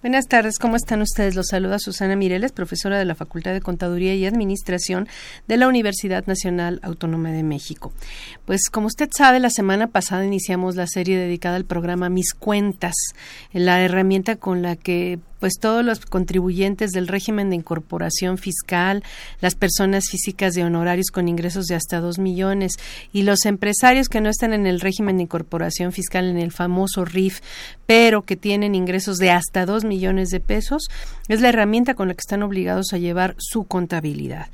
[0.00, 1.34] Buenas tardes, ¿cómo están ustedes?
[1.34, 5.08] Los saluda Susana Mireles, profesora de la Facultad de Contaduría y Administración
[5.48, 7.92] de la Universidad Nacional Autónoma de México.
[8.44, 12.94] Pues como usted sabe, la semana pasada iniciamos la serie dedicada al programa Mis Cuentas,
[13.52, 19.02] la herramienta con la que pues todos los contribuyentes del régimen de incorporación fiscal,
[19.40, 22.72] las personas físicas de honorarios con ingresos de hasta dos millones
[23.12, 27.04] y los empresarios que no están en el régimen de incorporación fiscal en el famoso
[27.04, 27.40] RIF,
[27.86, 30.88] pero que tienen ingresos de hasta dos millones de pesos,
[31.28, 34.48] es la herramienta con la que están obligados a llevar su contabilidad.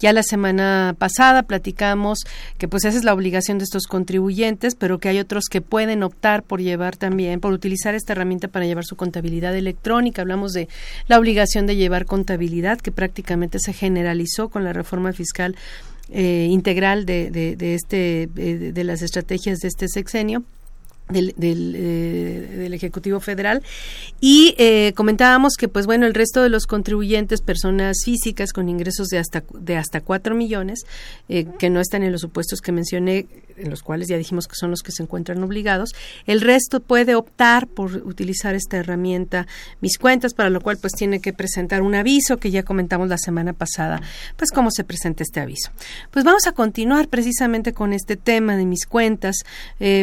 [0.00, 2.20] Ya la semana pasada platicamos
[2.56, 6.02] que pues esa es la obligación de estos contribuyentes, pero que hay otros que pueden
[6.02, 10.22] optar por llevar también, por utilizar esta herramienta para llevar su contabilidad electrónica.
[10.22, 10.68] Hablamos de
[11.06, 15.54] la obligación de llevar contabilidad que prácticamente se generalizó con la reforma fiscal
[16.12, 20.42] eh, integral de, de, este, eh, de las estrategias de este sexenio
[21.10, 23.62] del, eh, del, Ejecutivo Federal.
[24.20, 29.08] Y eh, comentábamos que pues bueno el resto de los contribuyentes personas físicas con ingresos
[29.08, 30.80] de hasta de hasta cuatro millones
[31.28, 33.26] eh, que no están en los supuestos que mencioné
[33.60, 35.94] en los cuales ya dijimos que son los que se encuentran obligados
[36.26, 39.46] el resto puede optar por utilizar esta herramienta
[39.80, 43.18] mis cuentas para lo cual pues tiene que presentar un aviso que ya comentamos la
[43.18, 44.00] semana pasada
[44.36, 45.70] pues cómo se presenta este aviso
[46.10, 49.36] pues vamos a continuar precisamente con este tema de mis cuentas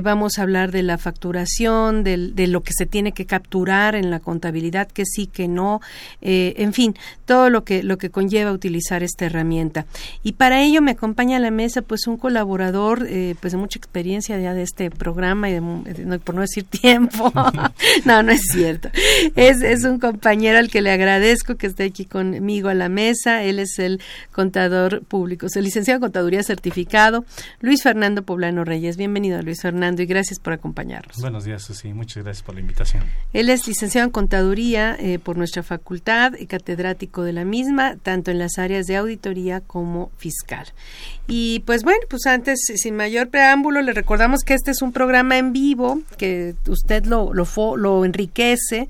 [0.02, 4.20] vamos a hablar de la facturación, de, lo que se tiene que capturar en la
[4.20, 5.82] contabilidad, que sí, que no,
[6.22, 9.86] eh, en fin, todo lo que, lo que conlleva utilizar esta herramienta.
[10.24, 13.80] Y para ello me acompaña a la mesa pues un colaborador eh, pues de mucha
[13.80, 17.32] experiencia ya de este programa y de, por no decir tiempo.
[18.06, 18.90] no, no es cierto.
[19.36, 23.44] Es, es un compañero al que le agradezco que esté aquí conmigo a la mesa.
[23.44, 27.26] Él es el contador público, es el licenciado en contaduría certificado,
[27.60, 28.98] Luis Fernando Poblano Reyes.
[28.98, 31.18] Bienvenido, Luis Fernando, y gracias por acompañarnos.
[31.20, 31.94] Buenos días, Susi.
[31.94, 33.04] Muchas gracias por la invitación.
[33.34, 38.32] Él es licenciado en Contaduría eh, por nuestra facultad y catedrático de la misma, tanto
[38.32, 40.68] en las áreas de auditoría como fiscal.
[41.28, 45.38] Y pues bueno, pues antes, sin mayor preámbulo, le recordamos que este es un programa
[45.38, 47.46] en vivo, que usted lo, lo,
[47.78, 48.88] lo enriquece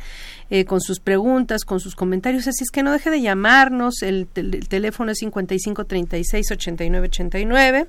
[0.50, 2.48] eh, con sus preguntas, con sus comentarios.
[2.48, 4.02] Así es que no deje de llamarnos.
[4.02, 7.88] El, teléfono es 5536-8989,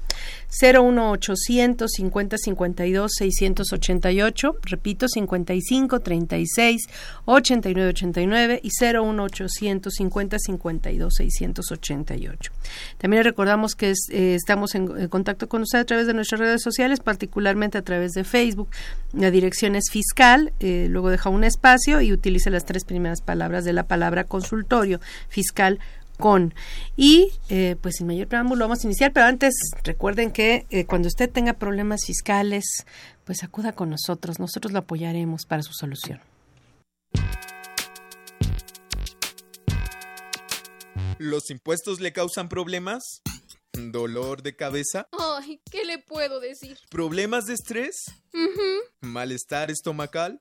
[0.62, 4.56] 01800 50 52 688.
[4.62, 6.82] Repito, 5536
[7.24, 12.52] 8989 y 01800 50 52 688.
[12.98, 17.00] También recordamos que eh, estamos en, contacto con usted a través de nuestras redes sociales,
[17.00, 18.68] particularmente a través de Facebook.
[19.12, 23.64] La dirección es fiscal, eh, luego deja un espacio y utiliza las tres primeras palabras
[23.64, 25.78] de la palabra consultorio fiscal
[26.18, 26.54] con.
[26.96, 29.54] Y eh, pues sin mayor preámbulo vamos a iniciar, pero antes
[29.84, 32.84] recuerden que eh, cuando usted tenga problemas fiscales,
[33.24, 36.20] pues acuda con nosotros, nosotros lo apoyaremos para su solución.
[41.18, 43.22] ¿Los impuestos le causan problemas?
[43.72, 45.08] ¿Dolor de cabeza?
[45.12, 46.78] Ay, ¿qué le puedo decir?
[46.90, 48.04] ¿Problemas de estrés?
[49.00, 50.40] ¿Malestar estomacal?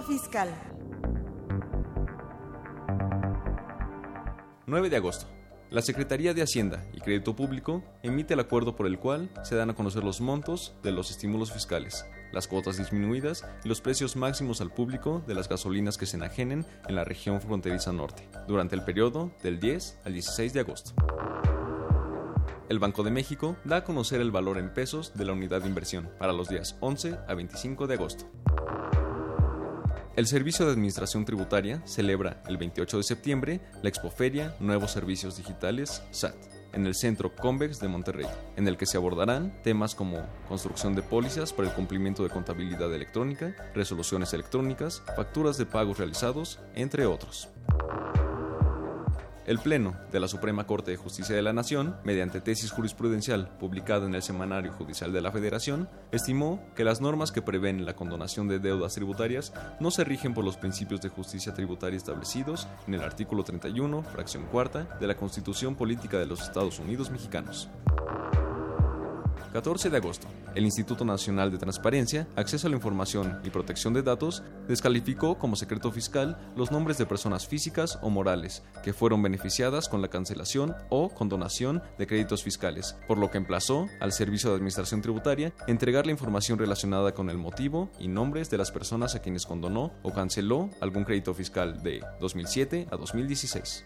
[0.03, 0.49] Fiscal.
[4.67, 5.27] 9 de agosto.
[5.71, 9.71] La Secretaría de Hacienda y Crédito Público emite el acuerdo por el cual se dan
[9.71, 14.61] a conocer los montos de los estímulos fiscales, las cuotas disminuidas y los precios máximos
[14.61, 18.85] al público de las gasolinas que se enajenen en la región fronteriza norte, durante el
[18.85, 20.93] periodo del 10 al 16 de agosto.
[22.69, 25.69] El Banco de México da a conocer el valor en pesos de la unidad de
[25.69, 28.31] inversión para los días 11 a 25 de agosto.
[30.15, 36.03] El Servicio de Administración Tributaria celebra el 28 de septiembre la Expoferia Nuevos Servicios Digitales
[36.11, 36.35] SAT
[36.75, 38.27] en el Centro Convex de Monterrey,
[38.57, 40.19] en el que se abordarán temas como
[40.49, 46.61] construcción de pólizas para el cumplimiento de contabilidad electrónica, resoluciones electrónicas, facturas de pagos realizados,
[46.75, 47.49] entre otros.
[49.45, 54.07] El Pleno de la Suprema Corte de Justicia de la Nación, mediante tesis jurisprudencial publicada
[54.07, 58.47] en el Semanario Judicial de la Federación, estimó que las normas que prevén la condonación
[58.47, 63.03] de deudas tributarias no se rigen por los principios de justicia tributaria establecidos en el
[63.03, 67.69] artículo 31, fracción cuarta, de la Constitución Política de los Estados Unidos Mexicanos.
[69.53, 74.03] 14 de agosto, el Instituto Nacional de Transparencia, Acceso a la Información y Protección de
[74.03, 79.91] Datos descalificó como secreto fiscal los nombres de personas físicas o morales que fueron beneficiadas
[79.91, 84.57] con la cancelación o condonación de créditos fiscales, por lo que emplazó al Servicio de
[84.57, 89.21] Administración Tributaria entregar la información relacionada con el motivo y nombres de las personas a
[89.21, 93.85] quienes condonó o canceló algún crédito fiscal de 2007 a 2016.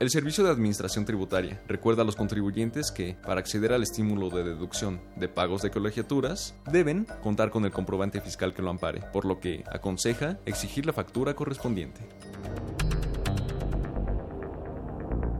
[0.00, 4.44] El Servicio de Administración Tributaria recuerda a los contribuyentes que, para acceder al estímulo de
[4.44, 9.26] deducción de pagos de colegiaturas, deben contar con el comprobante fiscal que lo ampare, por
[9.26, 12.00] lo que aconseja exigir la factura correspondiente.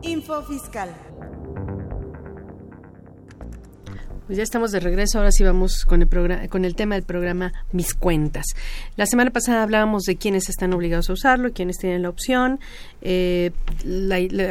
[0.03, 0.95] Info Fiscal.
[4.31, 7.03] Pues ya estamos de regreso, ahora sí vamos con el, programa, con el tema del
[7.03, 8.47] programa Mis Cuentas.
[8.95, 12.61] La semana pasada hablábamos de quiénes están obligados a usarlo, quiénes tienen la opción,
[13.03, 13.51] eh,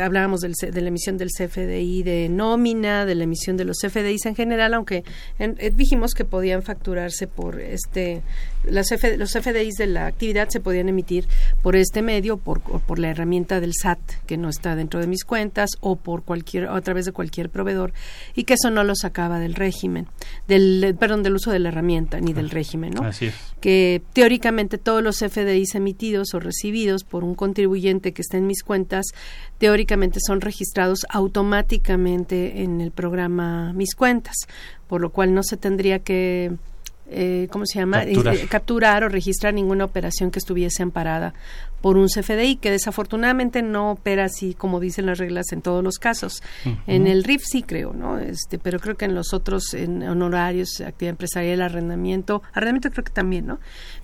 [0.03, 4.25] hablábamos del, de la emisión del CFDI de nómina, de la emisión de los CFDIs
[4.25, 5.05] en general, aunque
[5.39, 8.21] eh, dijimos que podían facturarse por este,
[8.63, 11.27] los CFDIs de la actividad se podían emitir
[11.61, 15.23] por este medio, por, por la herramienta del SAT que no está dentro de mis
[15.23, 17.93] cuentas o por cualquier, a través de cualquier proveedor
[18.35, 20.07] y que eso no lo sacaba del régimen,
[20.47, 23.03] del, perdón, del uso de la herramienta ni del régimen, ¿no?
[23.03, 23.35] Así es.
[23.61, 28.63] Que teóricamente todos los FDIs emitidos o recibidos por un contribuyente que esté en mis
[28.63, 29.05] cuentas,
[29.57, 34.35] teóricamente son registrados automáticamente en el programa Mis Cuentas,
[34.87, 36.57] por lo cual no se tendría que
[37.11, 37.99] eh, ¿cómo se llama?
[38.03, 38.35] Capturar.
[38.35, 41.33] Eh, capturar o registrar ninguna operación que estuviese amparada
[41.81, 45.97] por un CFDI, que desafortunadamente no opera así como dicen las reglas en todos los
[45.97, 46.43] casos.
[46.87, 48.19] En el RIF sí creo, ¿no?
[48.19, 53.13] Este, pero creo que en los otros, en honorarios, actividad empresarial, arrendamiento, arrendamiento creo que
[53.13, 53.59] también, ¿no?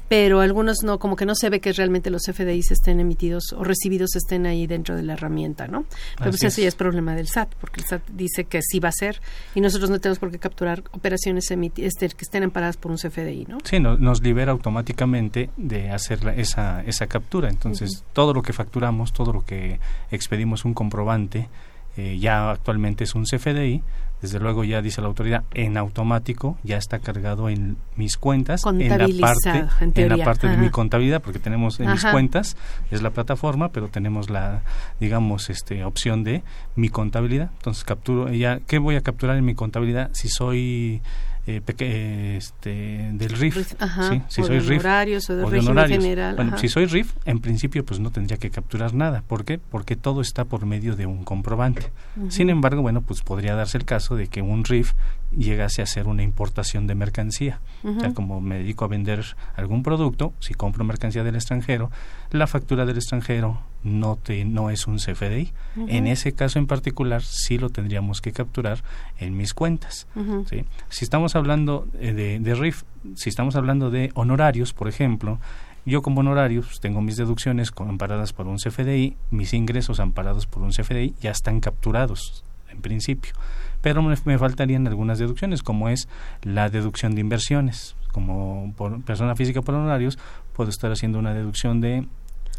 [0.08, 3.64] Pero algunos no, como que no se ve que realmente los FDIs estén emitidos o
[3.64, 5.86] recibidos estén ahí dentro de la herramienta, ¿no?
[6.18, 8.90] Pero pues ese ya es problema del SAT, porque el SAT dice que sí va
[8.90, 9.22] a ser
[9.56, 13.46] y nosotros no tenemos por qué capturar operaciones este, que estén amparadas por un CFDI,
[13.48, 13.58] ¿no?
[13.64, 17.50] Sí, no, nos libera automáticamente de hacer la, esa, esa captura.
[17.50, 19.80] Entonces, todo lo que facturamos, todo lo que
[20.12, 21.48] expedimos un comprobante,
[21.98, 23.82] eh, ya actualmente es un CFDI,
[24.22, 28.90] desde luego ya dice la autoridad en automático ya está cargado en mis cuentas en
[28.90, 29.68] la parte
[30.02, 32.56] en, la parte de mi contabilidad porque tenemos en mis cuentas
[32.92, 34.64] es la plataforma pero tenemos la
[35.00, 36.44] digamos este opción de
[36.76, 37.52] mi contabilidad.
[37.58, 41.02] Entonces capturo ya qué voy a capturar en mi contabilidad si soy
[41.48, 43.76] eh, este, del RIF,
[44.30, 44.84] si soy RIF
[45.30, 46.04] o de, honorarios.
[46.04, 49.24] General, bueno, si soy RIF, en principio pues no tendría que capturar nada.
[49.28, 49.60] ¿Por qué?
[49.60, 51.92] Porque todo está por medio de un comprobante.
[52.30, 54.94] Sin embargo, bueno, pues podría darse el caso de que un RIF
[55.38, 57.60] llegase a ser una importación de mercancía.
[57.84, 59.24] O sea, como me dedico a vender
[59.56, 61.92] algún producto, si compro mercancía del extranjero,
[62.36, 65.54] la factura del extranjero no, te, no es un CFDI.
[65.88, 68.84] En ese caso en particular sí lo tendríamos que capturar
[69.20, 70.08] en mis cuentas.
[70.50, 70.66] ¿sí?
[70.90, 72.84] Si estamos hablando eh, de, de RIF,
[73.16, 75.40] si estamos hablando de honorarios, por ejemplo,
[75.86, 80.64] yo como honorarios pues, tengo mis deducciones amparadas por un CFDI, mis ingresos amparados por
[80.64, 83.34] un CFDI ya están capturados en principio.
[83.82, 86.08] Pero me, me faltarían algunas deducciones, como es
[86.42, 87.96] la deducción de inversiones.
[88.12, 90.18] Como por persona física por honorarios,
[90.54, 92.08] puedo estar haciendo una deducción de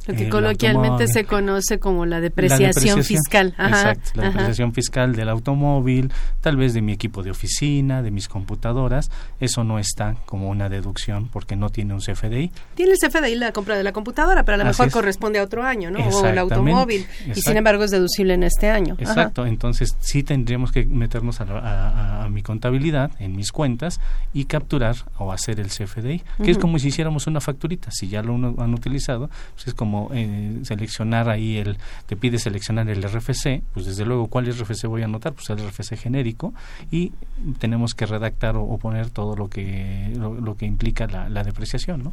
[0.07, 3.55] lo que coloquialmente se conoce como la depreciación, fiscal.
[3.59, 8.29] exacto, la depreciación fiscal del automóvil, tal vez de mi equipo de oficina, de mis
[8.29, 9.11] computadoras.
[9.41, 12.51] Eso no está como una deducción porque no tiene un CFDI.
[12.75, 15.65] Tiene el CFDI la compra de la computadora, pero a lo mejor corresponde a otro
[15.65, 15.99] año, ¿no?
[15.99, 17.07] O el automóvil.
[17.35, 18.97] Y sin embargo es deducible en este año.
[18.99, 24.01] Exacto, entonces sí tendríamos que meternos a, mi contabilidad, en mis cuentas,
[24.35, 27.91] y capturar o hacer el CFDI, que es como si hiciéramos una facturita.
[27.91, 32.89] Si ya lo han utilizado, pues es como eh, seleccionar ahí el, te pide seleccionar
[32.89, 36.55] el RFC, pues desde luego cuál RFC voy a anotar, pues el RFC genérico
[36.91, 37.13] y
[37.59, 42.13] tenemos que redactar o, poner todo lo que lo, que implica la, depreciación, ¿no?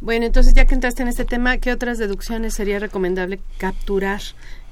[0.00, 4.20] Bueno, entonces ya que entraste en este tema, ¿qué otras deducciones sería recomendable capturar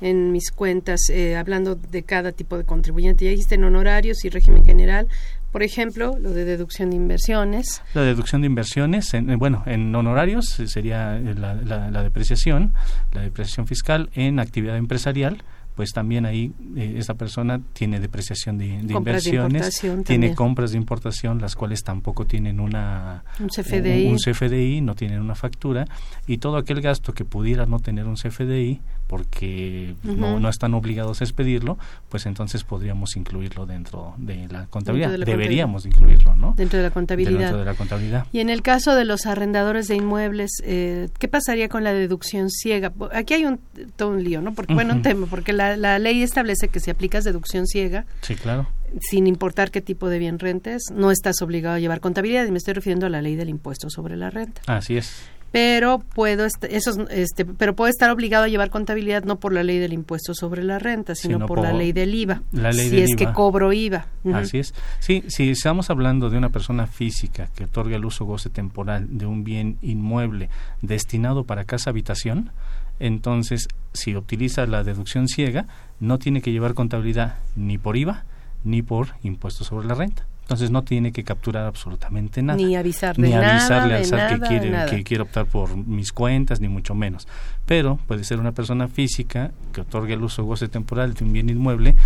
[0.01, 3.25] en mis cuentas, eh, hablando de cada tipo de contribuyente?
[3.25, 5.09] Ya dijiste en honorarios y régimen general,
[5.55, 7.81] por ejemplo, lo de deducción de inversiones.
[7.95, 12.73] La deducción de inversiones, en, bueno, en honorarios sería la, la depreciación,
[13.13, 15.45] la depreciación fiscal en actividad empresarial
[15.75, 21.57] pues también ahí eh, esa persona tiene depreciación de, inversiones, tiene compras de importación, las
[21.57, 24.07] cuales tampoco tienen una un CFDI.
[24.07, 25.85] Un, CFDI, no tienen una factura,
[26.27, 31.21] y todo aquel gasto que pudiera no tener un CFDI, porque no, no, están obligados
[31.21, 35.19] a expedirlo, pues entonces podríamos incluirlo dentro de la contabilidad.
[35.19, 36.55] Deberíamos incluirlo, ¿no?
[36.57, 37.41] Dentro de la contabilidad.
[37.41, 38.27] Dentro de la contabilidad.
[38.33, 42.49] Y en el caso de los arrendadores de inmuebles, eh, ¿qué pasaría con la deducción
[42.51, 42.93] ciega?
[43.13, 43.61] Aquí hay un,
[43.97, 44.55] todo un lío, ¿no?
[44.55, 48.35] Porque, bueno, un tema, porque la la, ley establece que si aplicas deducción ciega, sí,
[48.35, 48.69] claro.
[49.01, 52.47] sin importar qué tipo de bien rentes, no estás obligado a llevar contabilidad.
[52.47, 54.63] Y me estoy refiriendo a la ley del impuesto sobre la renta.
[54.67, 59.53] Así es pero puedo eso este pero puedo estar obligado a llevar contabilidad no por
[59.53, 62.91] la ley del impuesto sobre la renta sino, por, la ley del IVA la ley
[62.91, 64.05] si es que cobro IVA.
[64.33, 64.75] Así es.
[64.99, 69.27] Sí si estamos hablando de una persona física que otorga el uso goce temporal de
[69.27, 70.51] un bien inmueble
[70.83, 72.51] destinado para casa habitación
[72.99, 75.67] entonces si utiliza la deducción ciega,
[76.01, 78.25] no tiene que llevar contabilidad ni por IVA
[78.65, 80.27] ni por impuestos sobre la renta.
[80.45, 82.59] Entonces no tiene que capturar absolutamente nada.
[82.59, 86.69] Ni avisarle, ni avisarle al SAT que quiere, que quiere optar por mis cuentas, ni
[86.69, 87.27] mucho menos.
[87.65, 91.49] Pero puede ser una persona física que otorgue el uso goce temporal de un bien
[91.49, 91.97] inmueble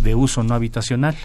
[0.00, 1.16] de uso no habitacional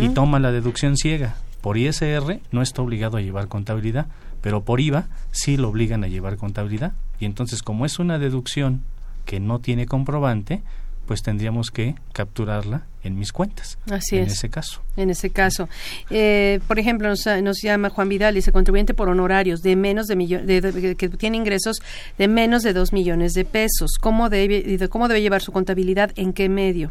[0.00, 1.36] y toma la deducción ciega.
[1.60, 4.06] Por ISR no está obligado a llevar contabilidad,
[4.40, 6.92] pero por IVA sí lo obligan a llevar contabilidad.
[7.20, 8.82] Y entonces, como es una deducción
[9.24, 10.62] que no tiene comprobante,
[11.08, 13.78] pues tendríamos que capturarla en mis cuentas.
[13.90, 14.34] Así en es.
[14.34, 14.82] ese caso.
[14.94, 15.66] En ese caso.
[16.10, 20.94] Eh, por ejemplo, nos, llama Juan Vidal dice contribuyente por honorarios de menos de, de,
[20.96, 21.80] que tiene ingresos
[22.18, 23.92] de menos de dos millones de pesos.
[23.98, 26.12] ¿Cómo debe, ¿Cómo debe llevar su contabilidad?
[26.14, 26.90] ¿En qué medio?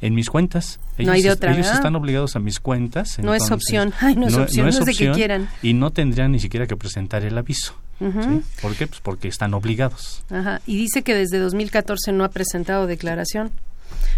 [0.00, 0.80] En mis cuentas.
[0.96, 3.18] Ellos, no hay de otra, ellos están obligados a mis cuentas.
[3.18, 3.92] no es opción.
[4.00, 5.48] Ay, no es opción, no, es opción, que quieran.
[5.62, 7.74] Y no tendrían ni siquiera que presentar el aviso.
[8.62, 8.86] ¿Por qué?
[8.86, 10.22] Pues porque están obligados.
[10.30, 10.60] Ajá.
[10.66, 13.50] Y dice que desde 2014 no ha presentado declaración.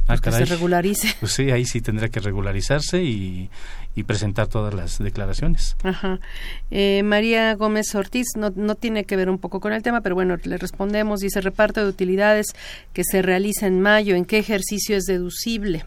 [0.07, 1.14] Ah, que se regularice.
[1.21, 3.49] Pues sí, ahí sí tendría que regularizarse y,
[3.94, 5.76] y presentar todas las declaraciones.
[5.82, 6.20] Ajá.
[6.70, 10.14] Eh, María Gómez Ortiz no, no tiene que ver un poco con el tema, pero
[10.14, 11.20] bueno, le respondemos.
[11.20, 12.54] Dice reparto de utilidades
[12.92, 14.14] que se realiza en mayo.
[14.14, 15.85] ¿En qué ejercicio es deducible?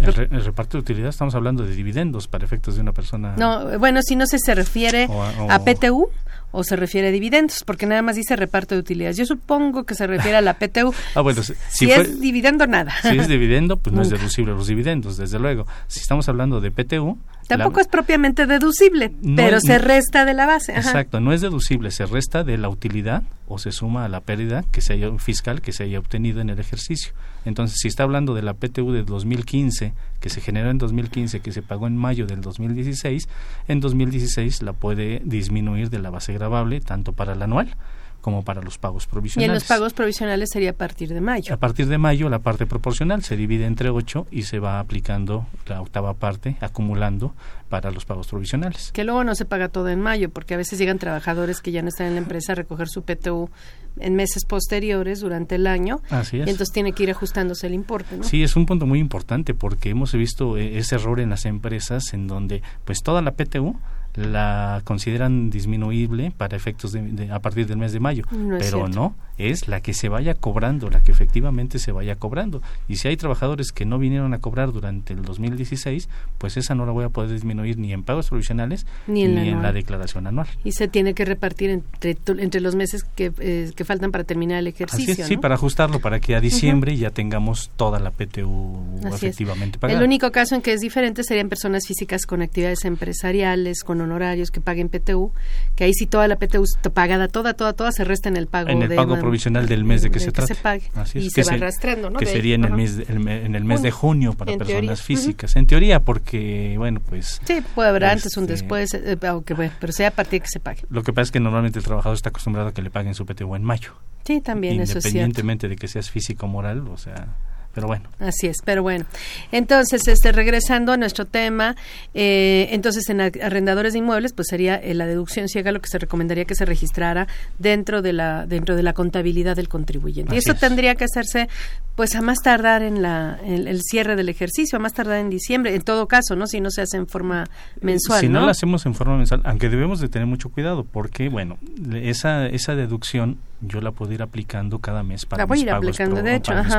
[0.00, 3.36] El, reparto de utilidades, estamos hablando de dividendos para efectos de una persona.
[3.36, 5.08] No, bueno, si no si se refiere
[5.48, 6.08] a PTU
[6.52, 9.16] o se refiere a dividendos, porque nada más dice reparto de utilidades.
[9.16, 10.94] Yo supongo que se refiere a la PTU.
[11.14, 12.92] ah, bueno, si, es dividendo, nada.
[13.02, 15.66] Si es dividendo, pues no es deducible los dividendos, desde luego.
[15.88, 17.18] Si estamos hablando de PTU...
[17.48, 20.72] Tampoco es propiamente deducible, pero se resta de la base.
[20.72, 24.64] Exacto, no es deducible, se resta de la utilidad o se suma a la pérdida
[24.70, 27.12] que se haya fiscal que se haya obtenido en el ejercicio.
[27.44, 31.52] Entonces, si está hablando de la PTU de 2015, que se generó en 2015, que
[31.52, 33.28] se pagó en mayo del 2016,
[33.68, 37.76] en 2016 la puede disminuir de la base gravable tanto para el anual
[38.22, 39.46] como para los pagos provisionales.
[39.46, 41.52] Y en los pagos provisionales sería a partir de mayo.
[41.52, 45.46] A partir de mayo la parte proporcional se divide entre ocho y se va aplicando
[45.66, 47.34] la octava parte, acumulando
[47.68, 48.92] para los pagos provisionales.
[48.92, 51.82] Que luego no se paga todo en mayo, porque a veces llegan trabajadores que ya
[51.82, 53.50] no están en la empresa a recoger su PTU
[53.98, 56.00] en meses posteriores durante el año.
[56.08, 56.46] Así es.
[56.46, 58.24] Y entonces tiene que ir ajustándose el importe, ¿no?
[58.24, 62.12] Sí, es un punto muy importante porque hemos visto eh, ese error en las empresas
[62.12, 63.76] en donde pues toda la PTU
[64.14, 68.24] la consideran disminuible para efectos de, a partir del mes de mayo,
[68.58, 72.62] pero no, es la que se vaya cobrando, la que efectivamente se vaya cobrando.
[72.88, 76.84] Y si hay trabajadores que no vinieron a cobrar durante el 2016, pues esa no
[76.86, 80.48] la voy a poder disminuir ni en pagos provisionales ni en, la, declaración anual.
[80.64, 84.58] Y se tiene que repartir entre, entre los meses que, eh, que faltan para terminar
[84.58, 85.24] el ejercicio.
[85.24, 89.98] Sí, para ajustarlo, para que a diciembre ya tengamos toda la PTU efectivamente pagada.
[89.98, 94.50] El único caso en que es diferente serían personas físicas con actividades empresariales, con honorarios
[94.50, 95.32] que paguen PTU,
[95.74, 98.68] que ahí sí toda la PTU pagada, toda, toda, toda se resta en el pago.
[98.68, 100.76] En el pago provisional del mes de que se trata.
[101.14, 102.18] y se, va arrastrando, ¿no?
[102.18, 105.56] Que sería en el, mes, en el mes de junio para personas físicas.
[105.56, 107.40] En teoría, porque, bueno, pues...
[107.44, 110.44] Sí, puede haber antes, un este, después, eh, aunque bueno, pero sea a partir de
[110.44, 110.82] que se pague.
[110.90, 113.24] Lo que pasa es que normalmente el trabajador está acostumbrado a que le paguen su
[113.24, 113.92] PTU en mayo.
[114.24, 117.28] Sí, también eso es Independientemente de que seas físico o moral, o sea
[117.74, 118.08] pero bueno.
[118.18, 119.04] Así es, pero bueno.
[119.50, 121.76] Entonces, este, regresando a nuestro tema,
[122.14, 125.98] eh, entonces en arrendadores de inmuebles, pues sería eh, la deducción ciega lo que se
[125.98, 130.34] recomendaría que se registrara dentro de la dentro de la contabilidad del contribuyente.
[130.34, 131.48] y eso tendría que hacerse,
[131.96, 135.74] pues a más tardar en la el cierre del ejercicio, a más tardar en diciembre,
[135.74, 136.46] en todo caso, ¿no?
[136.46, 137.46] Si no se hace en forma
[137.80, 138.20] mensual.
[138.20, 141.58] Si no, lo hacemos en forma mensual, aunque debemos de tener mucho cuidado, porque bueno,
[141.94, 145.96] esa esa deducción yo la puedo ir aplicando cada mes para, mis, pagos,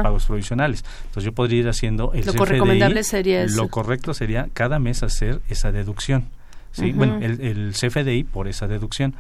[0.02, 0.83] pagos provisionales.
[1.06, 5.42] Entonces yo podría ir haciendo el Lo recomendable sería Lo correcto sería cada mes hacer
[5.50, 6.30] esa deducción.
[6.72, 6.92] ¿sí?
[6.92, 9.16] Bueno, el, el, CFDI por esa deducción.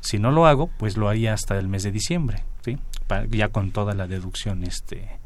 [0.00, 2.78] Si no lo hago, pues lo haría hasta el mes de diciembre, ¿sí?
[3.30, 5.19] ya con toda la deducción este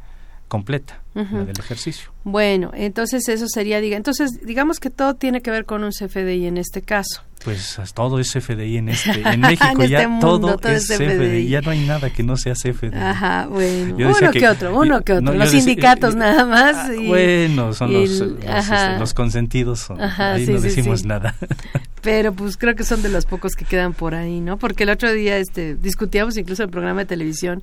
[0.55, 2.13] completa la del ejercicio.
[2.23, 6.47] Bueno, entonces eso sería, diga, entonces digamos que todo tiene que ver con un CFDI
[6.47, 7.23] en este caso.
[7.45, 11.49] Pues todo es CFDI en este, en México ya este todo, es CFDI.
[11.49, 12.95] ya no hay nada que no sea CFDI.
[12.95, 16.77] Ajá, bueno, uno que, otro, uno que otro, los sindicatos nada más.
[16.77, 21.35] Ah, bueno, son los, este, los, consentidos, son, ahí no decimos nada.
[22.01, 24.57] Pero pues creo que son de los pocos que quedan por ahí, ¿no?
[24.57, 27.61] Porque el otro día este discutíamos incluso el programa de televisión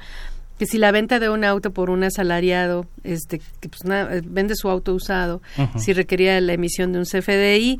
[0.61, 4.55] que si la venta de un auto por un asalariado, este, que pues eh, vende
[4.55, 5.41] su auto usado,
[5.75, 7.79] si requería la emisión de un CFDI,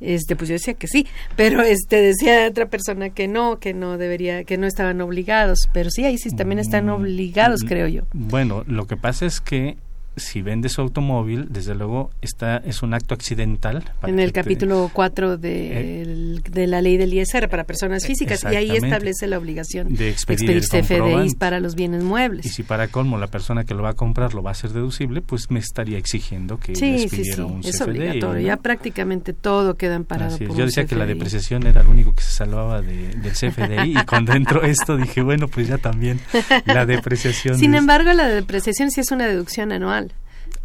[0.00, 1.06] este, pues yo decía que sí,
[1.36, 5.90] pero este decía otra persona que no, que no debería, que no estaban obligados, pero
[5.90, 8.04] sí ahí sí también están mm, obligados, mm, creo yo.
[8.14, 9.76] Bueno, lo que pasa es que
[10.16, 13.84] si vende su automóvil, desde luego está es un acto accidental.
[14.06, 18.56] en el capítulo 4 de, eh, de, la ley del ISR para personas físicas y
[18.56, 22.46] ahí establece la obligación de expedir, CFDIs para los bienes muebles.
[22.46, 24.72] Y si para colmo la persona que lo va a comprar lo va a hacer
[24.72, 27.68] deducible, pues me estaría exigiendo que sí, expidiera sí, sí.
[27.68, 28.46] es obligatorio.
[28.46, 32.32] Ya prácticamente todo queda amparado Yo decía que la depreciación era lo único que se
[32.32, 36.20] salvaba del CFDI y cuando entró esto dije, bueno, pues ya también
[36.64, 37.58] la depreciación.
[37.58, 40.05] Sin embargo, la depreciación sí es una deducción anual.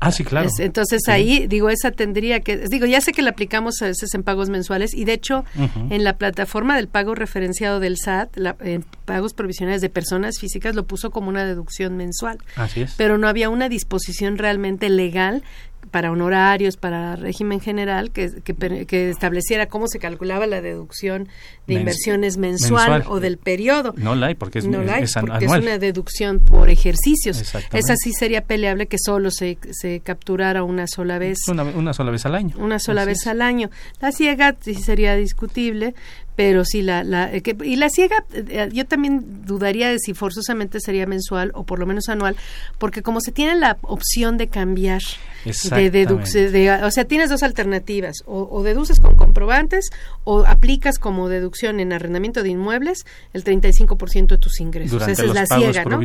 [0.04, 0.50] Ah, sí, claro.
[0.58, 4.24] entonces ahí, digo, esa tendría que, digo, ya sé que la aplicamos a veces en
[4.24, 5.46] pagos mensuales y de hecho
[5.92, 10.86] en la plataforma del pago referenciado del SAT, en pagos provisionales de personas físicas lo
[10.88, 12.40] puso como una deducción mensual.
[12.56, 12.96] Así es.
[12.98, 15.44] Pero no había una disposición realmente legal
[15.92, 21.28] para honorarios, para régimen general, que, que, estableciera cómo se calculaba la deducción
[21.68, 23.94] de inversiones mensual, o del periodo.
[23.98, 27.42] No la hay porque es, no la hay, porque es una deducción por ejercicios.
[27.74, 31.40] Esa sí sería peleable que solo se, se capturara una sola vez.
[31.48, 32.56] Una, sola vez al año.
[32.58, 33.70] Una sola vez al año.
[34.00, 35.94] La ciega sí sería discutible,
[36.42, 40.80] pero sí la, la eh, y la ciega eh, yo también dudaría de si forzosamente
[40.80, 42.36] sería mensual o por lo menos anual
[42.80, 45.04] porque como se tiene la opción de cambiar
[45.46, 49.92] de deducción o sea tienes dos alternativas o, deduces con comprobantes
[50.24, 55.08] o aplicas como deducción en arrendamiento de inmuebles el 35% de tus ingresos.
[55.08, 56.00] Esa es la ciega ¿no?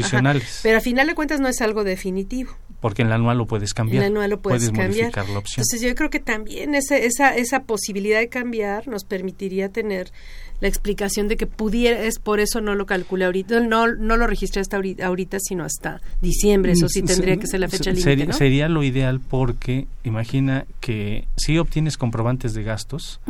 [0.62, 3.74] pero a final de cuentas no es algo definitivo porque en el anual lo puedes
[3.74, 4.04] cambiar.
[4.04, 4.88] En el anual lo puedes, cambiar.
[4.90, 5.64] Modificar la opción.
[5.64, 10.12] Entonces yo creo que también esa, esa, esa posibilidad de cambiar nos permitiría tener
[10.60, 14.26] la explicación de que pudiera, es por eso no lo calculé ahorita, no, no lo
[14.28, 18.68] registré hasta ahorita, sino hasta diciembre, eso sí tendría que ser la fecha límite, Sería
[18.68, 23.20] lo ideal porque imagina que sí obtienes comprobantes de gastos,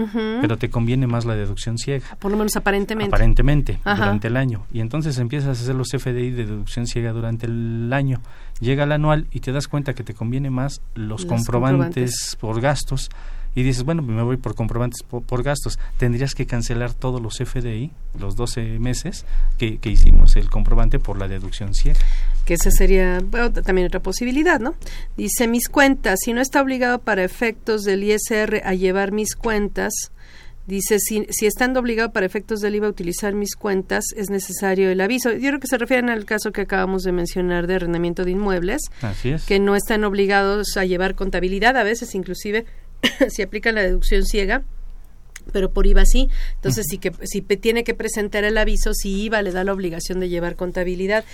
[0.41, 2.05] pero te conviene más la deducción ciega.
[2.19, 3.15] Por lo menos aparentemente.
[3.15, 4.67] Aparentemente, durante el año.
[4.71, 8.21] Y entonces empiezas a hacer los FDI de deducción ciega durante el año
[8.61, 13.11] llega el anual y te das cuenta que te conviene más los, comprobantes, por gastos
[13.57, 17.91] y dices, bueno, me voy por comprobantes por, gastos, tendrías que cancelar todos los FDI,
[18.21, 19.25] los 12 meses
[19.57, 21.99] que, que hicimos el comprobante por la deducción ciega.
[22.45, 23.19] Que esa sería
[23.65, 24.75] también otra posibilidad, ¿no?
[25.17, 30.13] Dice, mis cuentas, si no está obligado para efectos del ISR a llevar mis cuentas,
[30.67, 34.91] Dice, si, si estando obligado para efectos del IVA a utilizar mis cuentas, es necesario
[34.91, 35.33] el aviso.
[35.33, 38.83] Yo creo que se refieren al caso que acabamos de mencionar de arrendamiento de inmuebles,
[39.47, 42.67] que no están obligados a llevar contabilidad, a veces inclusive
[43.29, 44.65] si aplican la deducción ciega,
[45.53, 46.29] pero por IVA sí.
[46.55, 50.21] Entonces, si que si tiene que presentar el aviso, si IVA le da la obligación
[50.21, 51.25] de llevar contabilidad,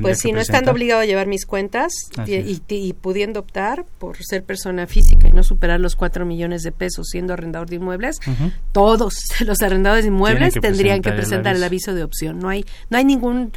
[0.00, 1.92] pues si no estando obligado a llevar mis cuentas
[2.26, 7.08] y, pudiendo optar por ser persona física y no superar los cuatro millones de pesos
[7.10, 8.18] siendo arrendador de inmuebles,
[8.72, 11.82] todos los arrendadores de inmuebles tendrían que presentar el aviso.
[11.94, 12.38] de opción.
[12.38, 13.52] No hay no hay ningún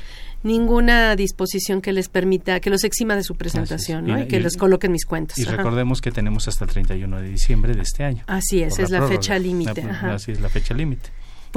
[0.46, 4.92] ninguna disposición que les permita, que los exima de su presentación y, que los coloquen
[4.92, 5.38] mis cuentas.
[5.38, 8.24] Y recordemos que tenemos hasta el 31 de diciembre de este año.
[8.28, 9.82] Así es, es la, fecha límite.
[9.82, 11.10] Así es la fecha límite.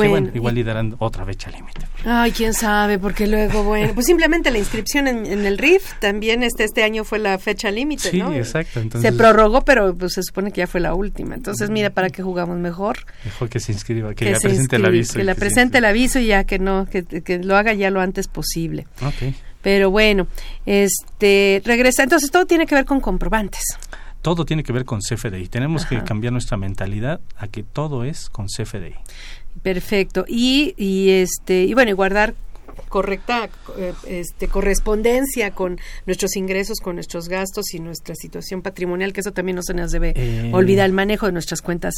[0.07, 1.81] Bueno, igual y darán otra fecha límite.
[2.05, 6.65] Ay, quién sabe, porque luego, bueno, pues simplemente la inscripción en, el RIF también este
[6.65, 8.31] este año fue la fecha límite, ¿no?
[8.31, 9.01] Sí, exacto.
[9.01, 11.35] se prorrogó, pero pues se supone que ya fue la última.
[11.35, 12.99] Entonces, mira, ¿para qué jugamos mejor?
[13.25, 15.15] Mejor que se inscriba, que, la presente el aviso.
[15.15, 18.01] Que la presente el aviso y ya que no, que, que lo haga ya lo
[18.01, 18.87] antes posible.
[19.03, 19.35] Ok.
[19.63, 20.29] Pero bueno,
[20.67, 22.05] este, regresa.
[22.05, 23.65] Entonces, todo tiene que ver con comprobantes
[24.23, 25.49] todo tiene que ver con CFDI.
[25.49, 28.95] Tenemos que cambiar nuestra mentalidad a que todo es con CFDI.
[29.63, 30.25] Perfecto.
[30.29, 32.35] Y, y este y bueno, y guardar
[32.89, 39.21] correcta eh, este, correspondencia con nuestros ingresos, con nuestros gastos y nuestra situación patrimonial, que
[39.21, 40.51] eso también no se nos debe eh.
[40.53, 41.95] olvidar, el manejo de nuestras cuentas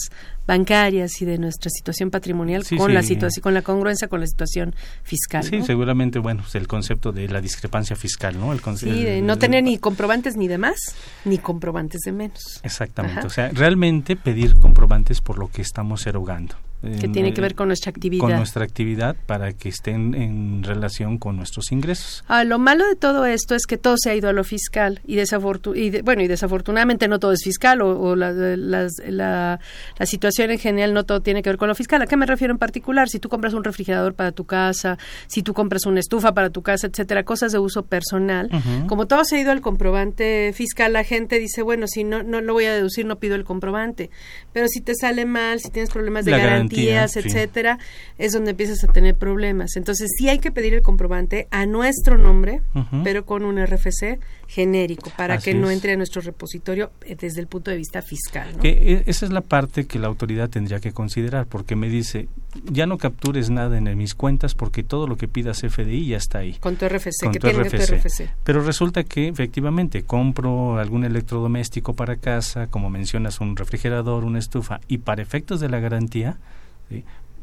[0.46, 4.74] bancarias y de nuestra situación patrimonial con la situación, con la congruencia con la situación
[5.02, 5.44] fiscal.
[5.44, 8.52] Sí, seguramente, bueno, pues el concepto de la discrepancia fiscal, ¿no?
[8.52, 10.78] El sí, de no tener ni comprobantes ni de más,
[11.24, 12.60] ni comprobantes de menos.
[12.62, 17.54] Exactamente, o sea, realmente pedir comprobantes por lo que estamos erogando que tiene que ver
[17.54, 18.22] con nuestra actividad.
[18.22, 22.24] Con nuestra actividad para que estén en relación con nuestros ingresos.
[22.26, 25.00] Ah, lo malo de todo esto es que todo se ha ido a lo fiscal
[25.06, 29.58] y, desafortun y bueno y desafortunadamente no todo es fiscal o, la, la, la,
[30.06, 32.00] situación en general no todo tiene que ver con lo fiscal.
[32.00, 33.08] ¿A qué me refiero en particular?
[33.10, 36.62] Si tú compras un refrigerador para tu casa, si tú compras una estufa para tu
[36.62, 38.48] casa, etcétera, cosas de uso personal,
[38.86, 42.40] como todo se ha ido al comprobante fiscal, la gente dice, bueno, si no no
[42.40, 44.10] lo voy a deducir, no pido el comprobante.
[44.52, 46.69] Pero si te sale mal, si tienes problemas de garantía
[47.16, 47.78] etcétera,
[48.18, 49.76] es donde empiezas a tener problemas.
[49.76, 52.62] Entonces sí hay que pedir el comprobante a nuestro nombre,
[53.04, 54.18] pero con un RFC
[54.50, 58.56] genérico para que no entre a nuestro repositorio eh, desde el punto de vista fiscal.
[58.60, 62.28] Que esa es la parte que la autoridad tendría que considerar, porque me dice,
[62.64, 66.38] ya no captures nada en mis cuentas porque todo lo que pidas FDI ya está
[66.38, 66.54] ahí.
[66.54, 68.28] Con tu RFC, que tiene tu RFC.
[68.42, 74.80] Pero resulta que efectivamente compro algún electrodoméstico para casa, como mencionas, un refrigerador, una estufa,
[74.88, 76.38] y para efectos de la garantía,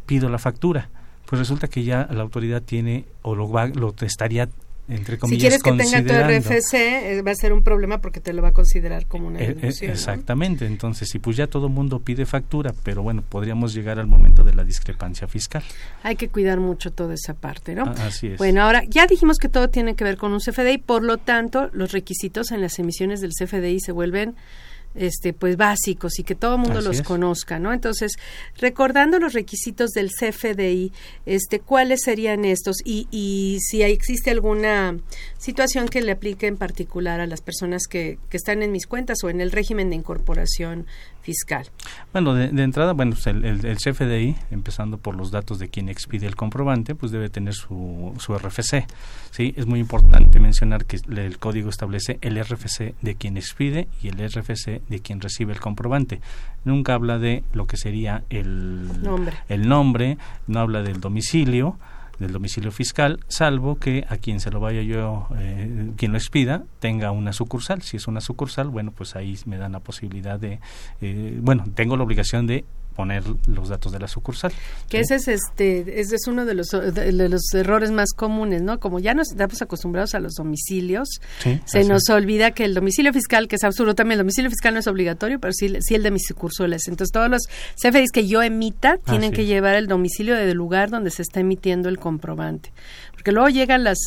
[0.06, 0.90] pido la factura.
[1.26, 4.50] Pues resulta que ya la autoridad tiene o lo, va, lo estaría
[4.90, 8.22] entre comillas, si quieres que tenga tu RFC eh, va a ser un problema porque
[8.22, 11.68] te lo va a considerar como una eh, eh Exactamente, entonces si pues ya todo
[11.68, 15.64] mundo pide factura, pero bueno, podríamos llegar al momento de la discrepancia fiscal.
[16.04, 17.84] Hay que cuidar mucho toda esa parte, ¿no?
[17.86, 18.38] Ah, así es.
[18.38, 21.70] Bueno, ahora ya dijimos que todo tiene que ver con un CFDI, por lo tanto,
[21.74, 24.36] los requisitos en las emisiones del CFDI se vuelven
[24.98, 27.74] este pues básicos y que todo el mundo los conozca, ¿no?
[27.74, 28.14] Entonces,
[28.58, 30.92] recordando los requisitos del CFDI,
[31.26, 34.98] este cuáles serían estos y, y si existe alguna
[35.38, 39.18] situación que le aplique en particular a las personas que, que están en mis cuentas
[39.24, 40.88] o en el régimen de incorporación
[41.28, 41.68] fiscal.
[42.14, 46.26] Bueno, de, entrada, bueno, pues el, el, CFDI, empezando por los datos de quien expide
[46.26, 48.86] el comprobante, pues debe tener su, su RFC.
[49.32, 54.08] Sí, es muy importante mencionar que el código establece el RFC de quien expide y
[54.08, 56.22] el RFC de quien recibe el comprobante.
[56.64, 61.78] Nunca habla de lo que sería el nombre, el nombre no habla del domicilio
[62.20, 66.64] del domicilio fiscal, salvo que a quien se lo vaya yo, eh, quien lo expida,
[66.80, 67.82] tenga una sucursal.
[67.82, 70.60] Si es una sucursal, bueno, pues ahí me dan la posibilidad de,
[71.02, 72.66] eh, bueno, tengo la obligación de
[72.98, 74.52] poner los datos de la sucursal.
[74.90, 78.80] Que ese es este ese es uno de los de, los errores más comunes, ¿no?
[78.80, 81.08] Como ya nos estamos acostumbrados a los domicilios,
[81.66, 84.80] se nos olvida que el domicilio fiscal, que es absurdo también, el domicilio fiscal no
[84.80, 86.88] es obligatorio, pero sí, sí el de mis sucursales.
[86.88, 87.44] Entonces todos los
[87.82, 91.90] CFDIs que yo emita tienen que llevar el domicilio del lugar donde se está emitiendo
[91.90, 92.72] el comprobante
[93.18, 93.98] porque luego llegan las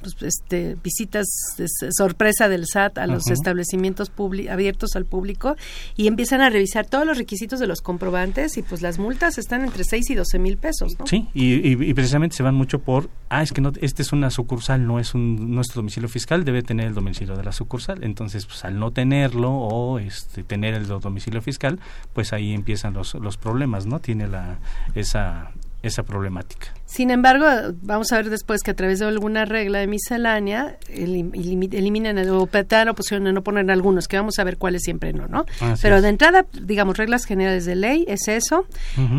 [0.00, 4.10] pues, este, visitas de sorpresa del SAT a los establecimientos
[4.50, 5.56] abiertos al público
[5.96, 9.64] y empiezan a revisar todos los requisitos de los comprobantes y pues las multas están
[9.64, 10.98] entre 6 y 12 mil pesos.
[10.98, 11.06] ¿no?
[11.06, 14.86] Sí, y, precisamente se van mucho por, ah, es que no, este es una sucursal,
[14.86, 18.04] no es un, nuestro domicilio fiscal, debe tener el domicilio de la sucursal.
[18.04, 21.78] Entonces, pues al no tenerlo o este, tener el domicilio fiscal,
[22.12, 24.00] pues ahí empiezan los, los problemas, ¿no?
[24.00, 24.58] Tiene la,
[24.94, 25.52] esa,
[25.86, 26.68] esa problemática.
[26.84, 27.46] Sin embargo,
[27.82, 32.88] vamos a ver después que a través de alguna regla de miscelánea eliminan o petan
[32.88, 35.46] o pusieron no poner algunos, que vamos a ver cuáles siempre no, ¿no?
[35.82, 38.66] Pero de entrada, digamos, reglas generales de ley, es eso.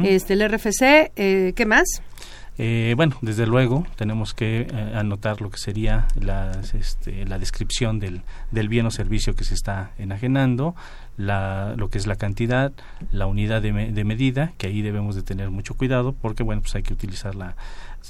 [0.04, 2.02] este El RFC, eh, ¿qué más?
[2.60, 8.00] Eh, bueno, desde luego tenemos que eh, anotar lo que sería la, este, la descripción
[8.00, 10.76] del, del bien o servicio que se está enajenando,
[11.18, 12.72] la, lo que es la cantidad,
[13.12, 16.84] la unidad de, medida, que ahí debemos de tener mucho cuidado porque, bueno, pues hay
[16.84, 17.56] que utilizar la,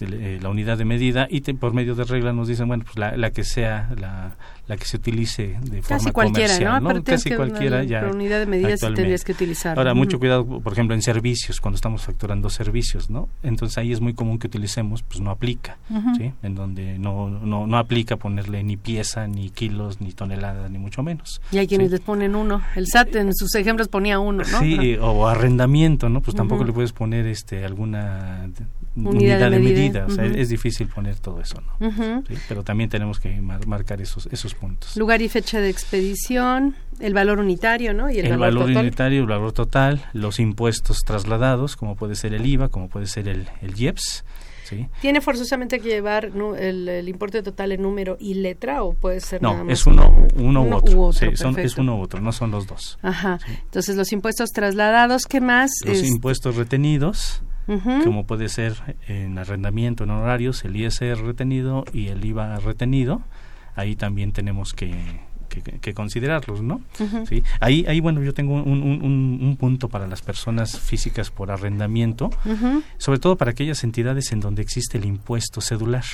[0.01, 3.15] eh, la unidad de medida y por medio de regla nos dicen, bueno, pues la,
[3.15, 4.35] la que sea, la,
[4.67, 7.03] la, que se utilice de forma Casi cualquiera, comercial, ¿no?
[7.03, 8.01] Casi cualquiera ya.
[8.01, 9.77] La unidad de medida sí tendrías que utilizar.
[9.77, 13.29] Ahora, mucho cuidado, por ejemplo, en servicios, cuando estamos facturando servicios, ¿no?
[13.43, 15.77] Entonces ahí es muy común que utilicemos, pues no aplica,
[16.17, 16.33] ¿sí?
[16.43, 21.03] En donde no, no, no aplica ponerle ni pieza, ni kilos, ni toneladas, ni mucho
[21.03, 21.41] menos.
[21.51, 22.61] Y hay quienes les ponen uno.
[22.75, 24.59] El SAT en sus ejemplos ponía uno, ¿no?
[24.59, 26.21] Sí, o arrendamiento, ¿no?
[26.21, 28.49] Pues tampoco le puedes poner este alguna
[28.97, 32.23] unidad, de, medida, o sea, es difícil poner todo eso, ¿no?
[32.47, 34.95] Pero también tenemos que marcar esos esos puntos.
[34.97, 38.09] Lugar y fecha de expedición, el valor unitario, ¿no?
[38.09, 42.69] Y el, valor, unitario, el valor total, los impuestos trasladados, como puede ser el IVA,
[42.69, 44.23] como puede ser el, el IEPS.
[44.63, 44.85] ¿Sí?
[44.99, 46.25] ¿Tiene forzosamente que llevar
[46.59, 50.27] el, importe total en número y letra o puede ser no, nada más es uno,
[50.35, 51.13] uno, u otro.
[51.13, 52.99] sí, son, es uno u otro, no son los dos.
[53.01, 53.39] Ajá.
[53.63, 55.71] Entonces, los impuestos trasladados, ¿qué más?
[55.85, 57.43] Los impuestos retenidos,
[58.03, 63.21] como puede ser en arrendamiento, en horarios, el ISR retenido y el IVA retenido.
[63.75, 64.95] Ahí también tenemos que,
[65.47, 66.81] que, considerarlos, ¿no?
[67.27, 67.43] ¿Sí?
[67.59, 72.29] Ahí, ahí, bueno, yo tengo un, un, punto para las personas físicas por arrendamiento,
[72.97, 76.05] sobre todo para aquellas entidades en donde existe el impuesto cedular,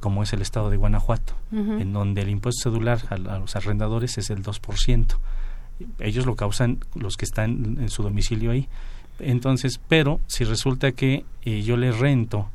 [0.00, 4.18] como es el estado de Guanajuato, en donde el impuesto cedular a, a los arrendadores
[4.18, 5.06] es el 2%.
[5.98, 8.68] Ellos lo causan los que están en su domicilio ahí.
[9.18, 12.48] Entonces, pero si resulta que eh, yo le rento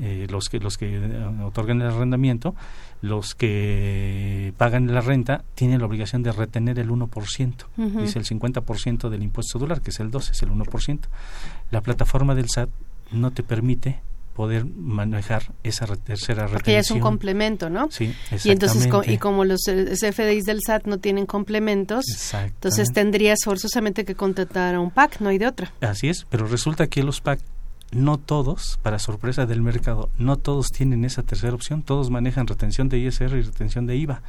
[0.00, 2.54] eh, los que los que eh, otorgan el arrendamiento,
[3.00, 7.54] los que pagan la renta tienen la obligación de retener el 1%,
[8.00, 11.00] dice el 50% del impuesto dólar, que es el 12, es el 1%.
[11.70, 12.68] La plataforma del SAT
[13.12, 14.00] no te permite
[14.38, 16.52] poder manejar esa tercera retención.
[16.52, 17.90] Porque ya es un complemento, ¿no?
[17.90, 24.04] Sí, Y entonces, y como los CFDIs del SAT no tienen complementos, entonces tendrías forzosamente
[24.04, 25.72] que contratar a un PAC, no hay de otra.
[25.80, 27.40] Así es, pero resulta que los PAC
[27.90, 32.88] no todos, para sorpresa del mercado, no todos tienen esa tercera opción, todos manejan retención
[32.88, 34.22] de ISR y retención de IVA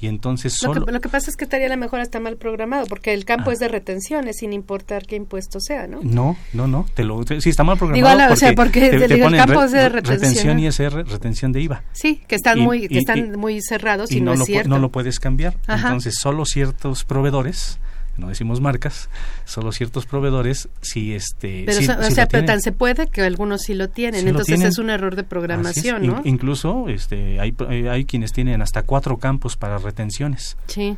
[0.00, 0.86] y entonces solo...
[0.86, 3.50] Lo que, pasa es que estaría a lo mejor hasta mal programado, porque el campo
[3.50, 3.52] ah.
[3.52, 6.00] es de retenciones, sin importar qué impuesto sea, ¿no?
[6.02, 9.62] No, no, no, te lo, sí, está mal programado Digo, o sea, porque el campo
[9.62, 10.56] es de retención.
[10.56, 11.82] Retención ISR, retención de IVA.
[11.92, 14.68] Sí, que están, muy, que están muy cerrados y, no, es cierto.
[14.70, 17.78] No lo puedes cambiar, entonces solo ciertos proveedores
[18.20, 19.08] no decimos marcas,
[19.44, 23.74] solo ciertos proveedores si este pero o sea, pero tan se puede que algunos sí
[23.74, 26.20] lo tienen, entonces es un error de programación, ¿no?
[26.24, 30.56] incluso este hay hay quienes tienen hasta cuatro campos para retenciones.
[30.66, 30.96] Sí.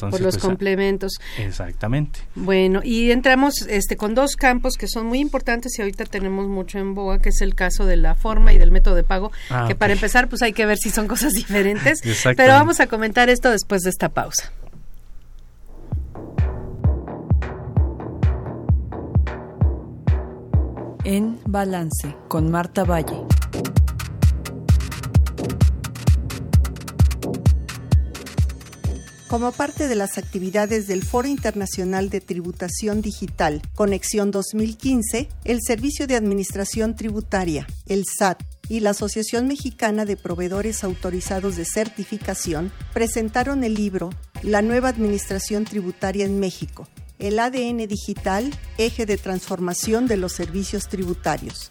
[0.00, 1.12] por los pues, complementos.
[1.38, 2.20] Exactamente.
[2.34, 6.78] Bueno, y entramos este con dos campos que son muy importantes y ahorita tenemos mucho
[6.78, 9.64] en boga, que es el caso de la forma y del método de pago, ah,
[9.68, 12.00] que para empezar pues hay que ver si son cosas diferentes,
[12.36, 14.52] pero vamos a comentar esto después de esta pausa.
[21.04, 23.20] En Balance con Marta Valle.
[29.28, 36.06] Como parte de las actividades del Foro Internacional de Tributación Digital Conexión 2015, el Servicio
[36.06, 43.62] de Administración Tributaria, el SAT, y la Asociación Mexicana de Proveedores Autorizados de Certificación presentaron
[43.62, 44.10] el libro
[44.42, 50.88] La nueva Administración Tributaria en México, el ADN digital, eje de transformación de los servicios
[50.88, 51.70] tributarios.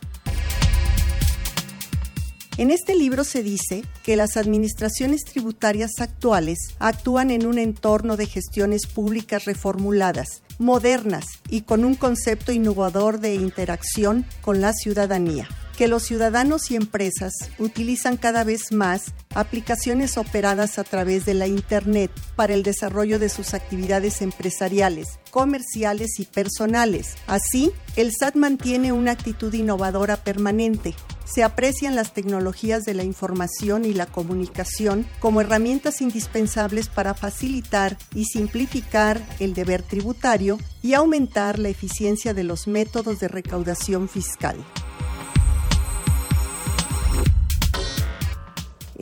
[2.58, 8.28] En este libro se dice que las administraciones tributarias actuales actúan en un entorno de
[8.28, 15.88] gestiones públicas reformuladas, modernas y con un concepto innovador de interacción con la ciudadanía que
[15.88, 22.12] los ciudadanos y empresas utilizan cada vez más aplicaciones operadas a través de la Internet
[22.36, 27.16] para el desarrollo de sus actividades empresariales, comerciales y personales.
[27.28, 30.94] Así, el SAT mantiene una actitud innovadora permanente.
[31.26, 37.98] Se aprecian las tecnologías de la información y la comunicación como herramientas indispensables para facilitar
[38.14, 44.58] y simplificar el deber tributario y aumentar la eficiencia de los métodos de recaudación fiscal.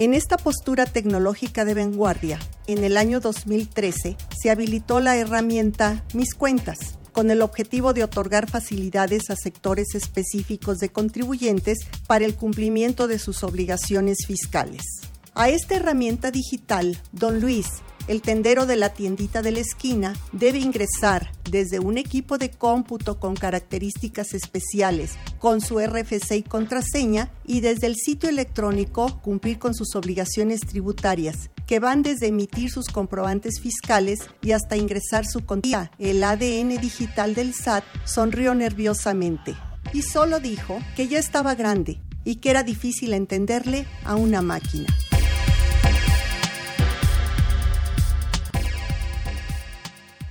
[0.01, 6.33] En esta postura tecnológica de vanguardia, en el año 2013 se habilitó la herramienta Mis
[6.33, 13.07] Cuentas, con el objetivo de otorgar facilidades a sectores específicos de contribuyentes para el cumplimiento
[13.07, 14.81] de sus obligaciones fiscales.
[15.35, 17.67] A esta herramienta digital, don Luis
[18.07, 23.19] el tendero de la tiendita de la esquina debe ingresar desde un equipo de cómputo
[23.19, 29.73] con características especiales, con su RFC y contraseña, y desde el sitio electrónico cumplir con
[29.73, 35.91] sus obligaciones tributarias, que van desde emitir sus comprobantes fiscales y hasta ingresar su contía.
[35.99, 39.55] El ADN digital del SAT sonrió nerviosamente
[39.93, 44.87] y solo dijo que ya estaba grande y que era difícil entenderle a una máquina.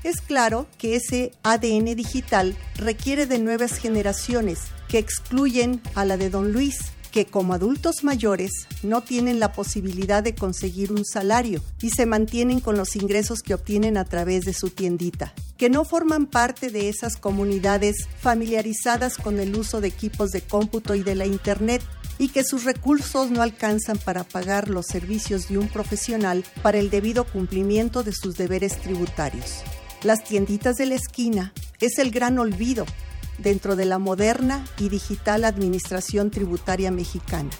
[0.02, 6.30] Es claro que ese ADN digital requiere de nuevas generaciones que excluyen a la de
[6.30, 6.78] don Luis,
[7.12, 8.50] que como adultos mayores
[8.82, 13.52] no tienen la posibilidad de conseguir un salario y se mantienen con los ingresos que
[13.52, 19.38] obtienen a través de su tiendita, que no forman parte de esas comunidades familiarizadas con
[19.38, 21.82] el uso de equipos de cómputo y de la Internet
[22.18, 26.88] y que sus recursos no alcanzan para pagar los servicios de un profesional para el
[26.88, 29.62] debido cumplimiento de sus deberes tributarios.
[30.02, 32.86] Las tienditas de la esquina es el gran olvido
[33.36, 37.50] dentro de la moderna y digital administración tributaria mexicana.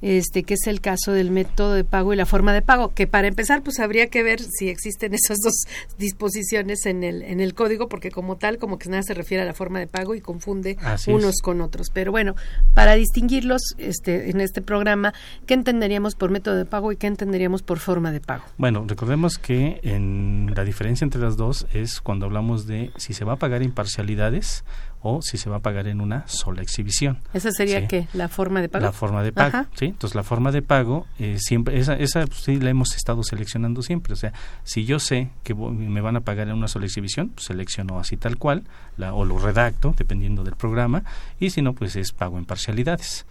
[0.02, 3.06] este que es el caso del método de pago y la forma de pago, que
[3.06, 5.64] para empezar pues habría que ver si existen esas dos
[5.98, 9.46] disposiciones en el en el código porque como tal como que nada se refiere a
[9.46, 10.76] la forma de pago y confunde
[11.08, 12.34] unos con otros, pero bueno,
[12.74, 15.14] para distinguirlos este en este programa,
[15.46, 18.44] ¿qué entenderíamos por método de pago y qué entenderíamos por forma de pago?
[18.58, 23.24] Bueno, recordemos que en la diferencia entre las dos es cuando hablamos de si se
[23.24, 24.64] va a pagar imparcialidades
[25.02, 27.18] o si se va a pagar en una sola exhibición.
[27.32, 28.08] ¿Esa sería qué?
[28.12, 28.84] ¿La forma de pago?
[28.84, 29.86] La forma de pago, ¿sí?
[29.86, 33.82] Entonces, la forma de pago, eh, siempre, esa, esa pues, sí la hemos estado seleccionando
[33.82, 34.12] siempre.
[34.12, 34.32] O sea,
[34.64, 38.16] si yo sé que me van a pagar en una sola exhibición, pues selecciono así
[38.16, 38.64] tal cual,
[38.96, 41.04] la, o lo redacto, dependiendo del programa,
[41.38, 43.26] y si no, pues es pago en parcialidades.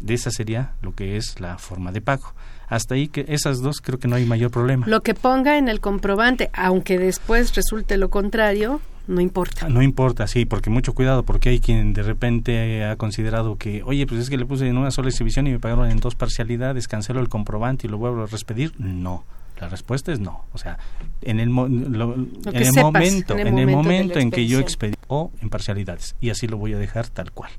[0.00, 2.34] De esa sería lo que es la forma de pago
[2.68, 4.86] hasta ahí que esas dos creo que no hay mayor problema.
[4.86, 9.68] Lo que ponga en el comprobante, aunque después resulte lo contrario, no importa.
[9.68, 14.06] No importa, sí, porque mucho cuidado, porque hay quien de repente ha considerado que, oye,
[14.06, 16.88] pues es que le puse en una sola exhibición y me pagaron en dos parcialidades,
[16.88, 18.72] cancelo el comprobante y lo vuelvo a respedir.
[18.78, 19.24] No.
[19.60, 20.44] La respuesta es no.
[20.52, 20.78] O sea,
[21.20, 26.16] en el, en, el momento, en el momento, en, que yo expedí o en parcialidades.
[26.20, 27.52] Y así lo voy a dejar tal cual.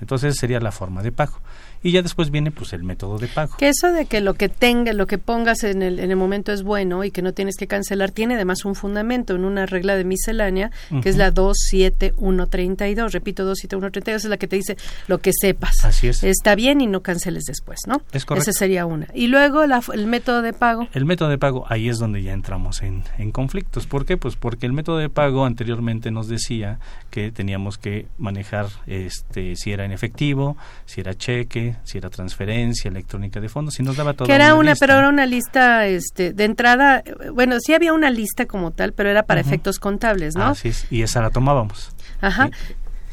[0.00, 1.40] Entonces sería la forma de pago
[1.82, 3.56] y ya después viene pues el método de pago.
[3.58, 6.52] Que eso de que lo que tenga, lo que pongas en el, en el momento
[6.52, 9.96] es bueno y que no tienes que cancelar, tiene además un fundamento en una regla
[9.96, 10.70] de miscelánea,
[11.02, 15.84] que es la 27132, repito, 27132, es la que te dice lo que sepas.
[15.84, 16.22] Así es.
[16.22, 18.02] Está bien y no canceles después, ¿no?
[18.12, 18.50] Es correcto.
[18.50, 19.08] Esa sería una.
[19.14, 20.88] Y luego el método de pago.
[20.92, 23.86] El método de pago, ahí es donde ya entramos en, en conflictos.
[23.86, 24.16] ¿Por qué?
[24.16, 26.78] Pues porque el método de pago anteriormente nos decía
[27.10, 32.88] que teníamos que manejar este si era en efectivo, si era cheque, si era transferencia
[32.88, 34.26] electrónica de fondos, y nos daba todo.
[34.26, 37.02] Que era una, pero era una lista, este, de entrada,
[37.32, 40.46] bueno, sí había una lista como tal, pero era para efectos contables, ¿no?
[40.46, 41.90] Así es, y esa la tomábamos.
[42.20, 42.50] Ajá.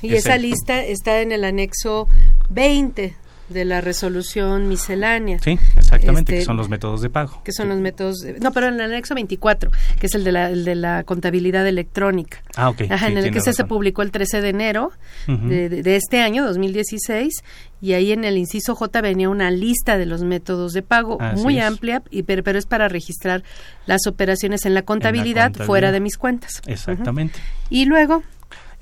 [0.02, 2.08] Y esa lista está en el anexo
[2.50, 3.16] 20
[3.50, 5.40] de la resolución miscelánea.
[5.40, 7.42] Sí, exactamente, que este, son los métodos de pago.
[7.44, 10.50] Que son los métodos, no, pero en el anexo 24, que es el de la,
[10.50, 12.42] el de la contabilidad electrónica.
[12.56, 12.84] Ah, ok.
[12.90, 14.92] Ajá, en el que se, publicó el 13 de enero
[15.28, 17.44] de, de, este año, 2016,
[17.82, 21.60] y ahí en el inciso J venía una lista de los métodos de pago muy
[21.60, 23.44] amplia, y, pero, pero, es para registrar
[23.86, 26.62] las operaciones en la contabilidad, fuera de mis cuentas.
[26.66, 27.40] Exactamente.
[27.70, 28.24] Y luego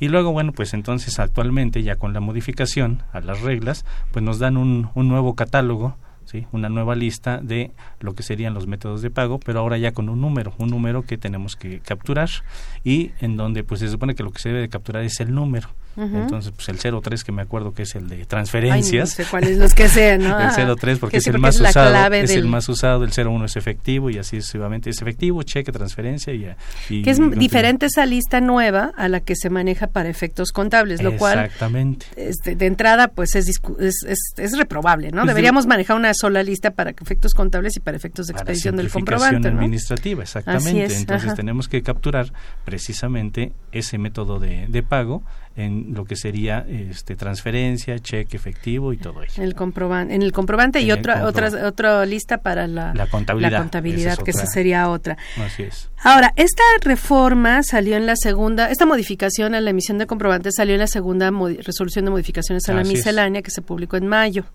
[0.02, 4.40] y luego, bueno, pues entonces actualmente ya con la modificación a las reglas, pues nos
[4.40, 6.48] dan un, un nuevo catálogo ¿Sí?
[6.52, 10.08] una nueva lista de lo que serían los métodos de pago, pero ahora ya con
[10.08, 12.30] un número, un número que tenemos que capturar
[12.84, 15.34] y en donde pues se supone que lo que se debe de capturar es el
[15.34, 15.70] número.
[15.98, 19.12] Entonces, pues el 03 que me acuerdo que es el de transferencias.
[19.12, 20.40] Ay, no sé cuáles los que sean, ¿no?
[20.58, 24.10] el 03 porque es el más usado, es el más usado, el 01 es efectivo
[24.10, 26.48] y así sucesivamente es efectivo, cheque, transferencia y,
[26.90, 31.02] y que es diferente esa lista nueva a la que se maneja para efectos contables,
[31.02, 32.06] lo cual Exactamente.
[32.16, 33.48] Este, de entrada pues es,
[33.80, 34.06] es,
[34.38, 35.22] es, reprobable, ¿no?
[35.22, 38.90] Pues Deberíamos manejar una sola lista para efectos contables y para efectos de expedición del
[38.90, 40.96] comprobante, administrativa, exactamente.
[40.96, 42.32] Entonces tenemos que capturar
[42.66, 45.24] precisamente ese método de, de pago
[45.56, 49.42] en lo que sería este transferencia, cheque efectivo y todo eso.
[49.42, 54.18] El comprobante, en el comprobante y otra otra otra lista para la, contabilidad, la contabilidad
[54.18, 55.18] que esa sería otra.
[55.38, 55.90] Así es.
[56.04, 60.74] Ahora, esta reforma salió en la segunda, esta modificación a la emisión de comprobantes salió
[60.74, 64.46] en la segunda resolución de modificaciones a la miscelánea que se publicó en mayo.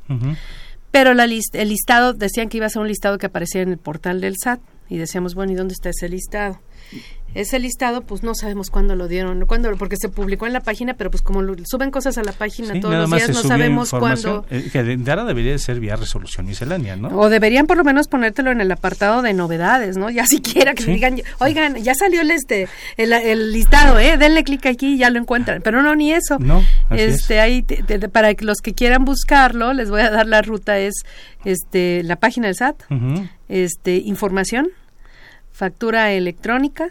[0.91, 3.79] Pero la el listado, decían que iba a ser un listado que aparecía en el
[3.79, 6.61] portal del SAT y decíamos, bueno, ¿y dónde está ese listado?
[7.37, 10.95] Ese listado pues no sabemos cuándo lo dieron, cuándo porque se publicó en la página,
[10.95, 14.47] pero pues como suben cosas a la página todos los días no sabemos cuándo.
[14.51, 17.09] Eh, que de, ahora debería ser vía resolución miscelánea, ¿no?
[17.09, 20.09] O deberían por lo menos ponértelo en el apartado de novedades, ¿no?
[20.09, 24.95] Ya siquiera que digan, oigan, ya salió el este el, listado, eh, denle clic aquí
[24.95, 26.39] y ya lo encuentran, pero no ni eso.
[26.39, 27.63] No, este ahí
[28.13, 30.95] para los que quieran buscarlo, les voy a dar la ruta es
[31.45, 32.83] este la página del SAT,
[33.49, 34.69] este información,
[35.57, 36.91] factura electrónica,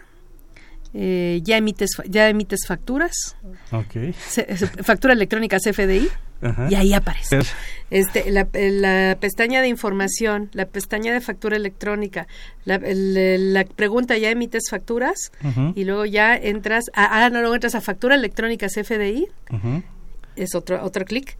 [0.92, 3.36] eh, ya emites ya emites facturas
[4.82, 6.08] factura electrónica CFDI
[6.68, 7.40] y ahí aparece.
[7.90, 8.46] Este la,
[9.20, 12.26] pestaña de información la pestaña de factura electrónica
[12.64, 15.30] la, pregunta ya emites facturas
[15.76, 19.28] y luego ya entras a, ah no luego entras a factura electrónica CFDI
[20.34, 21.38] es otro otro clic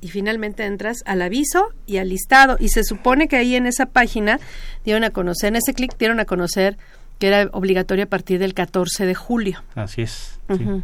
[0.00, 3.86] y finalmente entras al aviso y al listado y se supone que ahí en esa
[3.86, 4.40] página
[4.84, 6.76] dieron a conocer en ese clic dieron a conocer
[7.18, 9.64] que era obligatorio a partir del 14 de julio.
[9.74, 10.38] Así es.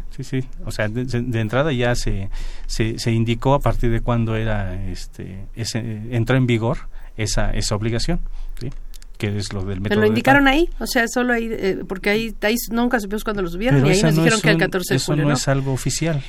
[0.09, 2.29] Sí, sí, O sea, de, entrada ya se,
[2.65, 5.79] se, indicó a partir de cuándo era este ese,
[6.11, 8.19] entró en vigor esa esa obligación,
[8.59, 8.71] ¿sí?
[9.17, 9.89] que es lo del método.
[9.89, 13.41] Pero lo indicaron ahí, o sea, solo ahí, eh, porque ahí, ahí nunca supimos cuándo
[13.41, 15.23] lo subieron y ahí nos dijeron que el 14 de julio.
[15.23, 16.21] Eso no, es algo oficial.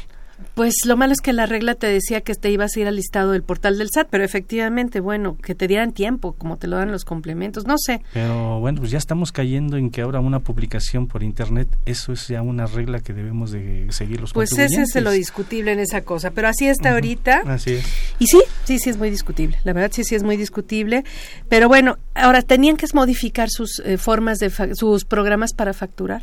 [0.55, 2.97] Pues lo malo es que la regla te decía que te ibas a ir al
[2.97, 6.77] listado del portal del SAT, pero efectivamente, bueno, que te dieran tiempo, como te lo
[6.77, 8.03] dan los complementos, no sé.
[8.13, 12.29] Pero bueno, pues ya estamos cayendo en que ahora una publicación por internet, eso es
[12.29, 16.03] ya una regla que debemos de seguir los Pues ese es lo discutible en esa
[16.03, 17.43] cosa, pero así está ahorita.
[17.47, 17.85] Así es.
[18.19, 21.05] Y sí, sí, sí es muy discutible, la verdad sí, sí es muy discutible,
[21.49, 26.23] pero bueno, ahora tenían que modificar sus eh, formas de, sus programas para facturar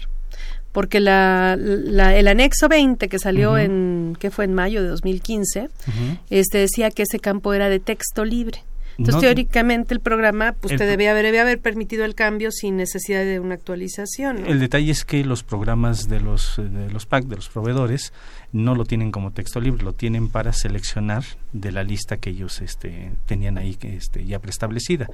[0.71, 5.69] porque la, el anexo 20 que salió en que fue en mayo de 2015
[6.29, 8.63] este decía que ese campo era de texto libre
[9.01, 13.39] entonces, teóricamente, el programa pues, te debía haber, haber permitido el cambio sin necesidad de
[13.39, 14.45] una actualización.
[14.45, 18.13] El detalle es que los programas de los, de los PAC, de los proveedores,
[18.51, 21.23] no lo tienen como texto libre, lo tienen para seleccionar
[21.53, 25.07] de la lista que ellos este, tenían ahí este, ya preestablecida.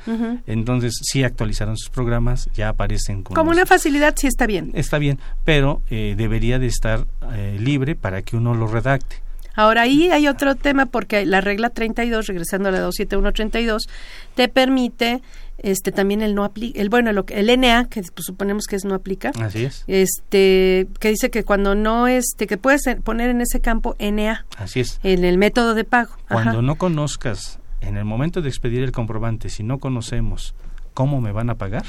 [0.45, 4.71] Entonces, sí actualizaron sus programas, ya aparecen como una facilidad, sí está bien.
[4.73, 9.26] Está bien, pero eh, debería de estar eh, libre para que uno lo redacte.
[9.57, 13.87] Ahora ahí hay otro tema porque la regla 32, regresando a la 27132,
[14.35, 15.21] te permite
[15.57, 18.93] este también el no aplica el bueno el NA que pues, suponemos que es no
[18.93, 19.31] aplica.
[19.41, 19.83] Así es.
[19.87, 24.81] Este que dice que cuando no este que puedes poner en ese campo NA así
[24.81, 24.99] es.
[25.01, 26.11] En el método de pago.
[26.29, 30.53] Cuando no conozcas en el momento de expedir el comprobante si no conocemos
[30.93, 31.85] cómo me van a pagar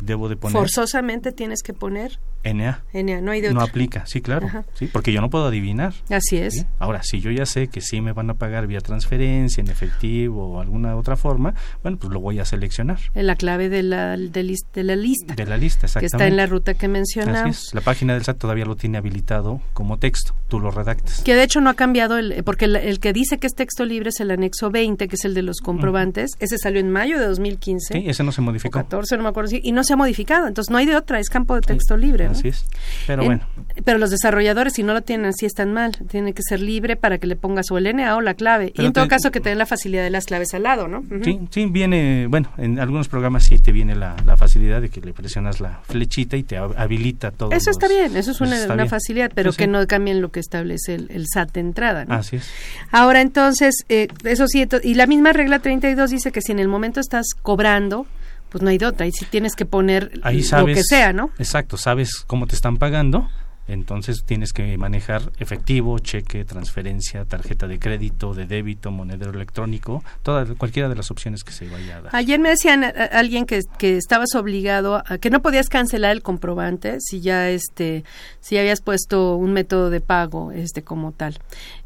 [0.00, 2.82] debo de poner forzosamente tienes que poner NA.
[2.92, 4.48] NA, no hay de No aplica, sí, claro.
[4.74, 5.94] Sí, porque yo no puedo adivinar.
[6.10, 6.66] Así es.
[6.78, 10.54] Ahora, si yo ya sé que sí me van a pagar vía transferencia, en efectivo
[10.54, 12.98] o alguna otra forma, bueno, pues lo voy a seleccionar.
[13.14, 15.34] En la clave de la, de, de la lista.
[15.34, 16.00] De la lista, exactamente.
[16.00, 17.56] Que está en la ruta que mencionamos.
[17.56, 17.74] Así es.
[17.74, 20.34] La página del SAT todavía lo tiene habilitado como texto.
[20.48, 21.22] Tú lo redactas.
[21.22, 24.10] Que de hecho no ha cambiado, el, porque el, que dice que es texto libre
[24.10, 26.32] es el anexo 20, que es el de los comprobantes.
[26.38, 27.94] Ese salió en mayo de 2015.
[27.94, 28.78] Sí, ese no se modificó.
[28.78, 29.56] 14, no me acuerdo.
[29.60, 30.46] Y no se ha modificado.
[30.46, 32.28] Entonces no hay de otra, es campo de texto libre.
[32.38, 32.64] Así es.
[33.06, 33.46] Pero bueno.
[33.84, 35.92] Pero los desarrolladores, si no lo tienen así, están mal.
[36.08, 38.72] Tiene que ser libre para que le pongas o el NA o la clave.
[38.74, 41.02] y en todo caso, que te den la facilidad de las claves al lado, ¿no?
[41.22, 45.14] Sí, sí, viene, bueno, en algunos programas sí te viene la, facilidad de que le
[45.14, 47.52] presionas la flechita y te habilita todo.
[47.52, 51.26] Eso está bien, eso es una, facilidad, pero que no cambien lo que establece el,
[51.26, 52.04] SAT de entrada.
[52.04, 52.14] ¿no?
[52.14, 52.50] Así es.
[52.90, 56.68] Ahora, entonces, eh, eso sí, y la misma regla 32 dice que si en el
[56.68, 58.06] momento estás cobrando,
[58.48, 61.30] pues no hay de otra, ahí sí tienes que poner lo que sea, ¿no?
[61.38, 63.28] Exacto, sabes cómo te están pagando
[63.68, 70.46] entonces tienes que manejar efectivo, cheque, transferencia, tarjeta de crédito, de débito, monedero electrónico, toda,
[70.54, 72.16] cualquiera de las opciones que se vaya a dar.
[72.16, 77.00] Ayer me decían alguien que, que estabas obligado a que no podías cancelar el comprobante
[77.00, 78.04] si ya este
[78.40, 81.38] si habías puesto un método de pago este como tal.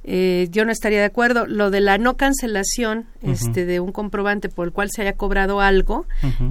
[0.03, 1.47] Eh, yo no estaría de acuerdo.
[1.47, 5.61] Lo de la no cancelación este, de un comprobante por el cual se haya cobrado
[5.61, 6.07] algo,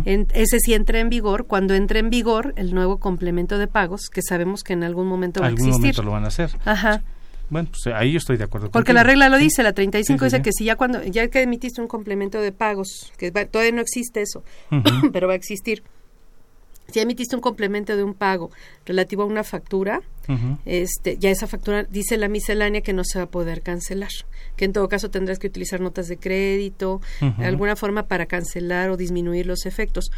[0.06, 4.22] ese sí entra en vigor cuando entre en vigor el nuevo complemento de pagos que
[4.22, 6.52] sabemos que en algún momento momento algún momento lo van a hacer.
[6.66, 7.04] Ajá.
[7.50, 8.70] Bueno, pues ahí yo estoy de acuerdo.
[8.70, 11.82] Porque la regla lo dice, la 35 dice que si ya cuando ya que emitiste
[11.82, 14.44] un complemento de pagos, que todavía no existe eso,
[15.14, 15.84] pero va a existir.
[16.88, 18.52] si emitiste un complemento de un pago
[18.86, 20.02] relativo a una factura,
[20.66, 24.12] este, ya esa factura dice la miscelánea que no se va a poder cancelar,
[24.56, 27.02] que en todo caso tendrás que utilizar notas de crédito,
[27.40, 30.12] alguna forma para cancelar o disminuir los efectos.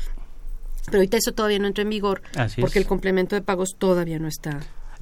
[0.88, 2.24] Pero ahorita eso todavía no entra en vigor
[2.60, 4.60] porque el complemento de pagos todavía no está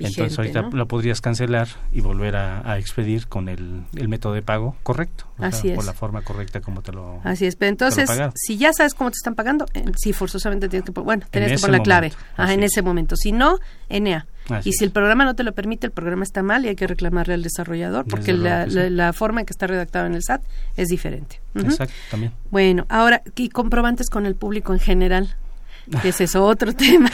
[0.07, 5.25] entonces ahorita lo podrías cancelar y volver a, expedir con el, método de pago correcto.
[5.37, 8.93] Así O la forma correcta como te lo Así es, pero entonces, si ya sabes
[8.93, 12.13] cómo te están pagando, eh, sí, forzosamente tienes que, bueno, tienes que poner la clave.
[12.35, 13.15] Ajá, en ese momento.
[13.15, 14.25] Si no, NA.
[14.63, 16.87] y si el programa no te lo permite, el programa está mal y hay que
[16.87, 20.43] reclamarle al desarrollador porque la, forma en que está redactado en el SAT
[20.77, 21.41] es diferente.
[21.55, 22.33] Exacto, también.
[22.51, 25.35] Bueno, ahora, ¿y comprobantes con el público en general?
[26.03, 27.09] ese es otro tema.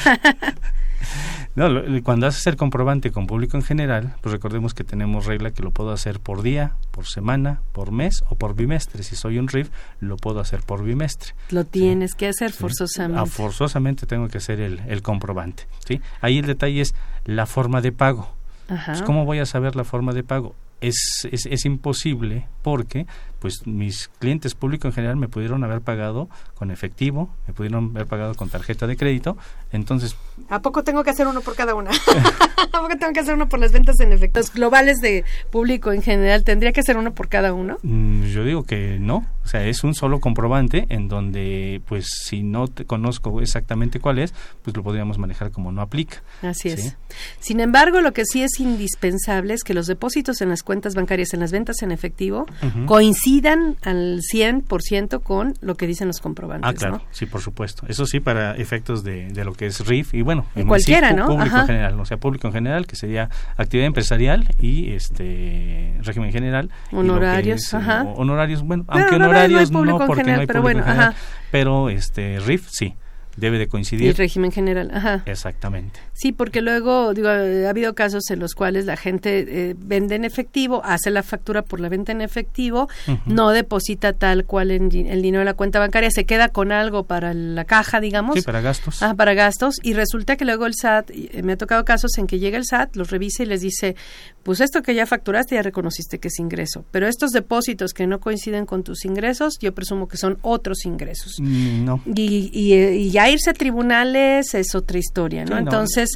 [1.56, 1.70] No,
[2.04, 5.72] cuando haces el comprobante con público en general, pues recordemos que tenemos regla que lo
[5.72, 9.04] puedo hacer por día, por semana, por mes o por bimestre.
[9.04, 9.70] Si soy un RIF,
[10.02, 11.34] lo puedo hacer por bimestre.
[11.52, 13.22] Lo tienes que hacer forzosamente.
[13.22, 15.66] Ah, forzosamente tengo que hacer el, el comprobante.
[15.88, 16.02] ¿sí?
[16.20, 16.94] Ahí el detalle es
[17.24, 18.36] la forma de pago.
[18.68, 20.56] Pues, ¿Cómo voy a saber la forma de pago?
[20.82, 23.08] Es, es, es imposible porque
[23.46, 28.08] pues mis clientes públicos en general me pudieron haber pagado con efectivo, me pudieron haber
[28.08, 29.38] pagado con tarjeta de crédito,
[29.72, 30.16] entonces...
[30.50, 31.92] ¿A poco tengo que hacer uno por cada una?
[32.74, 36.02] ¿A poco tengo que hacer uno por las ventas en efectos globales de público en
[36.02, 36.44] general?
[36.44, 37.78] ¿Tendría que hacer uno por cada uno?
[37.84, 42.42] Mm, yo digo que no, o sea, es un solo comprobante en donde, pues, si
[42.42, 44.34] no te conozco exactamente cuál es,
[44.64, 46.24] pues lo podríamos manejar como no aplica.
[46.42, 46.98] Así es.
[47.40, 51.36] Sin embargo, lo que sí es indispensable es que los depósitos en las cuentas bancarias,
[51.36, 52.48] en las ventas en efectivo,
[52.88, 56.70] coincidan coincidan al 100% con lo que dicen los comprobantes.
[56.70, 57.86] Ah, claro, sí, por supuesto.
[57.88, 61.28] Eso sí, para efectos de, de lo que es RIF y bueno, en cualquiera, ¿no?
[61.28, 66.32] Público en general, o sea, público en general, que sería actividad empresarial y este régimen
[66.32, 66.70] general.
[66.92, 68.04] Honorarios, ajá.
[68.04, 71.14] honorarios, bueno, aunque honorarios no, porque no hay pero bueno, ajá.
[71.52, 72.96] pero este RIF sí
[73.38, 74.08] debe de coincidir.
[74.08, 75.24] El régimen general, ajá.
[75.26, 76.00] Exactamente.
[76.14, 80.26] Sí, porque luego, digo, ha habido casos en los cuales la gente eh, vende en
[80.26, 82.88] efectivo, hace la factura por la venta en efectivo,
[83.26, 87.34] no deposita tal cual el dinero en la cuenta bancaria, se queda con algo para
[87.34, 88.36] la caja, digamos.
[88.36, 89.04] Sí, para gastos.
[89.04, 92.28] Ah, para gastos, y resulta que luego el SAT, eh, me ha tocado casos en
[92.28, 93.96] que llega el SAT, los revisa y les dice,
[94.44, 98.20] pues esto que ya facturaste ya reconociste que es ingreso, pero estos depósitos que no
[98.20, 101.36] coinciden con tus ingresos, yo presumo que son otros ingresos.
[101.40, 102.02] Mm, no.
[102.06, 105.58] Y, y, eh, y ya irse a tribunales es otra historia, ¿no?
[105.58, 106.10] Entonces,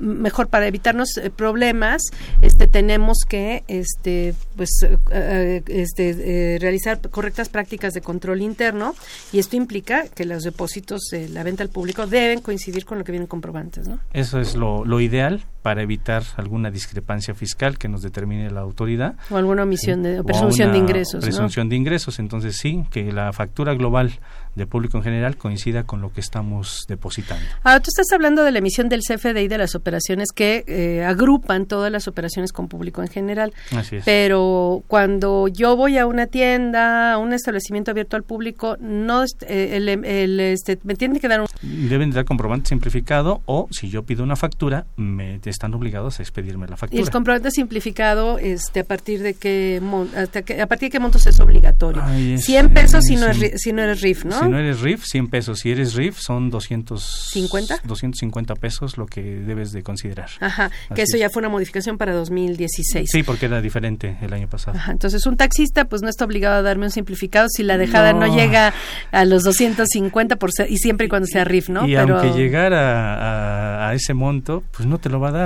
[0.00, 2.02] mejor para evitarnos eh, problemas
[2.42, 8.94] este tenemos que este pues eh, eh, este realizar correctas prácticas de control interno
[9.32, 13.04] y esto implica que los depósitos de la venta al público deben coincidir con lo
[13.04, 14.00] que vienen comprobantes ¿no?
[14.12, 19.14] eso es lo, lo ideal para evitar alguna discrepancia fiscal que nos determine la autoridad
[19.30, 23.74] o alguna omisión de presunción de ingresos presunción de ingresos entonces sí que la factura
[23.74, 24.18] global
[24.54, 27.44] de público en general coincida con lo que estamos depositando.
[27.62, 31.66] Ahora, tú estás hablando de la emisión del CFDI de las operaciones que eh, agrupan
[31.66, 33.52] todas las operaciones con público en general.
[33.76, 34.04] Así es.
[34.04, 39.76] Pero cuando yo voy a una tienda, a un establecimiento abierto al público, no eh,
[39.76, 41.46] el, este, me tiene que dar un...
[41.62, 46.66] Deben dar comprobante simplificado o si yo pido una factura, me están obligados a expedirme
[46.66, 47.00] la factura.
[47.00, 49.80] Y el comprobante simplificado, este, a partir de qué,
[50.16, 52.02] hasta que, a partir de qué montos es obligatorio.
[52.38, 54.38] 100 pesos si no, es, si no eres RIF, ¿no?
[54.38, 55.58] Si no eres RIF, 100 pesos.
[55.60, 60.30] Si eres RIF, son 250 250 pesos lo que debes de considerar.
[60.40, 63.08] Ajá, que eso ya fue una modificación para 2016.
[63.10, 64.76] Sí, porque era diferente el año pasado.
[64.76, 68.12] Ajá, entonces un taxista pues no está obligado a darme un simplificado si la dejada
[68.12, 68.72] no, llega
[69.10, 71.86] a los 250 por y siempre y cuando sea RIF, ¿no?
[71.86, 75.39] Y aunque llegara a, ese monto, pues no te lo va a dar.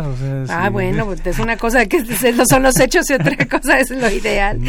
[0.48, 2.04] Ah, bueno, pues es una cosa que
[2.46, 4.60] son los hechos y otra cosa es lo ideal.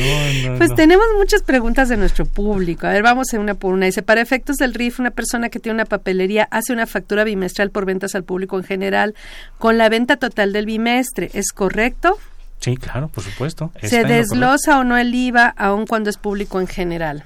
[0.58, 2.88] pues tenemos muchas preguntas de nuestro público.
[2.88, 3.86] A ver, vamos una por una.
[3.86, 7.70] Dice, para efectos del RIF, una persona que tiene una papelería hace una factura bimestral
[7.72, 9.16] por ventas al público en general
[9.58, 11.30] con la venta total del bimestre.
[11.34, 12.18] ¿Es correcto?
[12.60, 13.72] Sí, claro, por supuesto.
[13.82, 17.24] ¿Se desglosa o no el IVA aun cuando es público en general?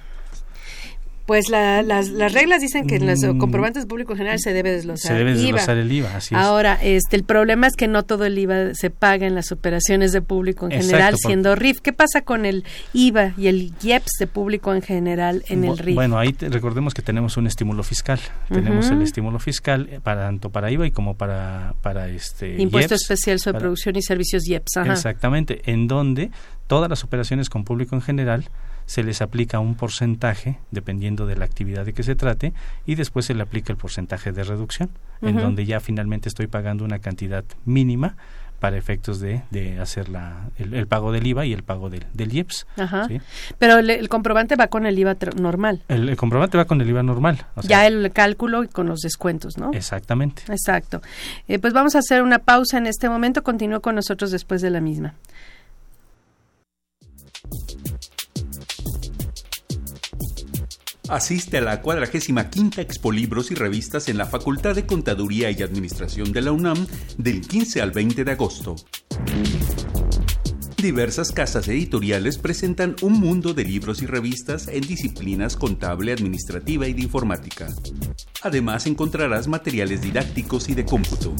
[1.30, 3.38] Pues las, las reglas dicen que en los mm.
[3.38, 6.16] comprobantes públicos en general se debe desglosar, se debe desglosar el IVA.
[6.16, 6.42] así es.
[6.42, 10.12] Ahora, este, el problema es que no todo el IVA se paga en las operaciones
[10.12, 11.82] de público en general, siendo RIF.
[11.82, 15.94] ¿Qué pasa con el IVA y el IEPS de público en general en el RIF?
[15.94, 18.20] Bueno, ahí recordemos que tenemos un estímulo fiscal.
[18.52, 22.96] Tenemos el estímulo fiscal eh, para tanto para IVA y como para para este impuesto
[22.96, 24.78] especial sobre producción y servicios IEPS.
[24.78, 26.32] Exactamente, en donde
[26.66, 28.50] todas las operaciones con público en general
[28.90, 32.54] se les aplica un porcentaje dependiendo de la actividad de que se trate
[32.88, 34.90] y después se le aplica el porcentaje de reducción,
[35.22, 38.16] en donde ya finalmente estoy pagando una cantidad mínima
[38.60, 42.34] para efectos de, de hacer la, el, pago del IVA y el pago del, del
[42.34, 42.66] IEPS.
[42.78, 43.08] Ajá.
[43.60, 45.84] Pero el, comprobante va con el IVA normal.
[45.88, 47.46] El, comprobante va con el IVA normal.
[47.62, 49.70] ya el cálculo y con los descuentos, ¿no?
[49.72, 50.42] Exactamente.
[50.50, 51.04] Exacto.
[51.48, 53.44] Eh, pues vamos a hacer una pausa en este momento.
[53.44, 55.14] Continúo con nosotros después de la misma.
[61.10, 66.32] Asiste a la 45 Expo Libros y Revistas en la Facultad de Contaduría y Administración
[66.32, 66.86] de la UNAM
[67.18, 68.76] del 15 al 20 de agosto.
[70.78, 76.94] Diversas casas editoriales presentan un mundo de libros y revistas en disciplinas contable, administrativa y
[76.94, 77.68] de informática.
[78.44, 81.34] Además encontrarás materiales didácticos y de cómputo.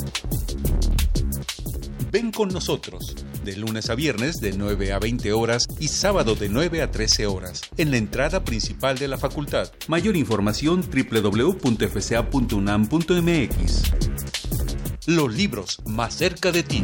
[2.12, 6.50] Ven con nosotros de lunes a viernes de 9 a 20 horas y sábado de
[6.50, 9.72] 9 a 13 horas en la entrada principal de la facultad.
[9.88, 11.84] Mayor información www.fca.unam.mx.
[15.06, 16.84] Los libros más cerca de ti.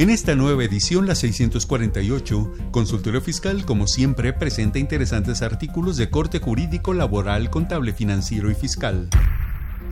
[0.00, 6.38] En esta nueva edición, la 648, Consultorio Fiscal, como siempre, presenta interesantes artículos de corte
[6.38, 9.10] jurídico, laboral, contable, financiero y fiscal.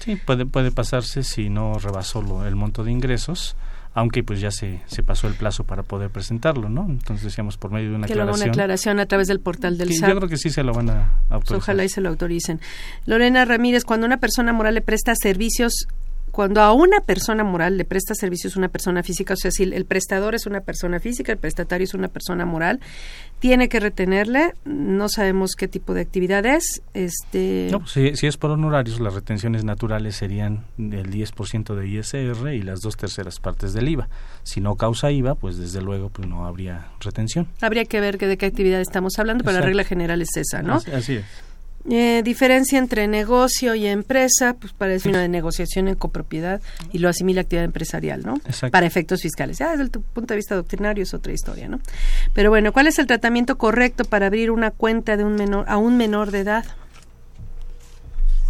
[0.02, 3.56] Sí, puede, puede pasarse si no rebasó el monto de ingresos
[3.94, 6.86] aunque pues ya se, se pasó el plazo para poder presentarlo, ¿no?
[6.88, 8.38] Entonces decíamos por medio de una que aclaración.
[8.38, 10.08] Que una aclaración a través del portal del SAT.
[10.08, 11.40] Yo creo que sí se lo van a autorizar.
[11.40, 12.60] Pues ojalá y se lo autoricen.
[13.04, 15.86] Lorena Ramírez, cuando una persona moral le presta servicios
[16.32, 19.84] cuando a una persona moral le presta servicios una persona física, o sea, si el
[19.84, 22.80] prestador es una persona física, el prestatario es una persona moral,
[23.38, 26.82] tiene que retenerle, no sabemos qué tipo de actividad es.
[26.94, 27.68] Este...
[27.70, 32.80] No, si, es por honorarios, las retenciones naturales serían el 10% de ISR y las
[32.80, 34.08] dos terceras partes del IVA.
[34.42, 37.46] Si no causa IVA, pues desde luego pues no habría retención.
[37.60, 40.62] Habría que ver que de qué actividad estamos hablando, pero la regla general es esa,
[40.62, 40.76] ¿no?
[40.76, 41.24] así es.
[41.90, 46.60] Eh, diferencia entre negocio y empresa, pues parece una de negociación en copropiedad
[46.92, 48.40] y lo asimila a actividad empresarial, ¿no?
[48.70, 49.58] Para efectos fiscales.
[49.58, 51.80] Ya desde el punto de vista doctrinario es otra historia, ¿no?
[52.34, 55.76] Pero bueno, ¿cuál es el tratamiento correcto para abrir una cuenta de un menor a
[55.76, 56.64] un menor de edad?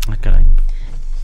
[0.08, 0.44] Ah, caray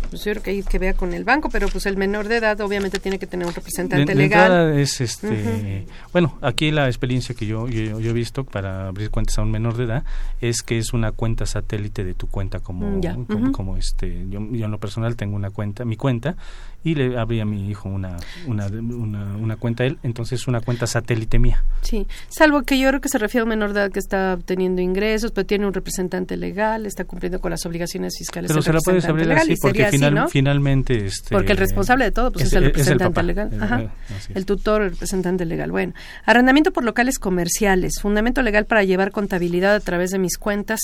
[0.09, 2.37] pues yo creo que hay que vea con el banco, pero pues el menor de
[2.37, 4.79] edad obviamente tiene que tener un representante legal.
[4.79, 9.43] es este, bueno, aquí la experiencia que yo, yo, he visto para abrir cuentas a
[9.43, 10.05] un menor de edad
[10.41, 14.65] es que es una cuenta satélite de tu cuenta como, mm, como, este, yo, yo,
[14.65, 16.37] en lo personal tengo una cuenta, mi cuenta
[16.85, 18.17] y le abrí a mi hijo una,
[18.47, 21.65] una, una, cuenta a él, entonces es una cuenta satélite mía.
[21.83, 24.35] Sí, salvo que yo creo que se refiere a un menor de edad que está
[24.35, 28.51] obteniendo ingresos, pero tiene un representante legal, está cumpliendo con las obligaciones fiscales.
[28.51, 30.29] Pero se la puedes abrir así porque ¿no?
[30.29, 33.93] Finalmente, este, porque el responsable de todo pues, es, el representante legal, Ajá.
[34.35, 35.71] el tutor, el representante legal.
[35.73, 40.81] Bueno, arrendamiento por locales comerciales, fundamento legal para llevar contabilidad a través de mis cuentas.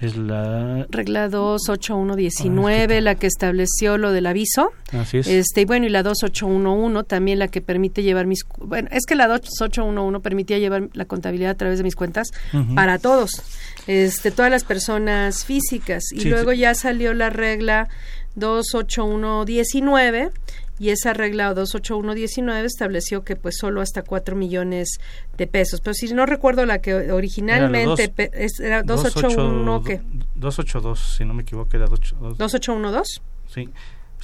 [0.00, 4.72] Es la regla 28119, ah, la que estableció lo del aviso.
[4.92, 5.26] Así es.
[5.28, 9.14] Este, y bueno, y la 2811 también la que permite llevar mis bueno, es que
[9.14, 12.28] la 2811 permitía llevar la contabilidad a través de mis cuentas
[12.74, 13.42] para todos.
[13.86, 17.88] Este, todas las personas físicas y luego ya salió la regla
[18.34, 20.32] 28119
[20.78, 24.98] y esa regla 28119 estableció que pues solo hasta 4 millones
[25.36, 25.80] de pesos.
[25.80, 28.12] Pero si no recuerdo la que originalmente
[28.60, 30.00] era, 281 ¿qué?
[30.34, 33.20] 282, si no me equivoco, era 2812.
[33.46, 33.68] Sí.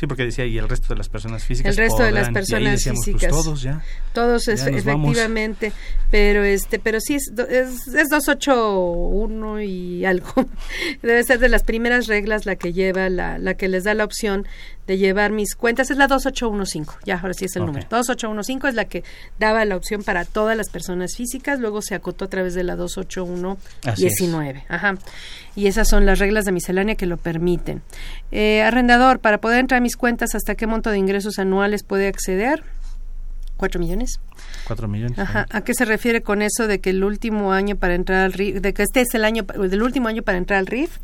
[0.00, 1.72] Sí, porque decía, y el resto de las personas físicas.
[1.72, 3.30] El resto de las personas pues, físicas.
[3.30, 3.82] todos ya.
[4.14, 5.74] Todos, efectivamente.
[6.10, 10.32] Pero este pero sí, es, es, es 281 y algo.
[11.02, 14.04] Debe ser de las primeras reglas la que lleva, la, la que les da la
[14.04, 14.46] opción
[14.90, 15.88] de llevar mis cuentas.
[15.92, 17.04] Es la 2815.
[17.04, 17.86] Ya, ahora sí es el número.
[17.88, 19.04] 2815 es la que
[19.38, 21.60] daba la opción para todas las personas físicas.
[21.60, 24.64] Luego se acotó a través de la 28119.
[24.68, 24.96] Ajá
[25.56, 27.82] y esas son las reglas de miscelánea que lo permiten.
[28.30, 32.06] Eh, arrendador, para poder entrar a mis cuentas, ¿hasta qué monto de ingresos anuales puede
[32.06, 32.62] acceder?
[33.56, 34.20] ¿Cuatro millones?
[34.66, 35.18] Cuatro millones.
[35.18, 35.46] Ajá.
[35.50, 38.60] ¿A qué se refiere con eso de que el último año para entrar al RIF,
[38.60, 40.98] de que este es el año, del último año para entrar al RIF?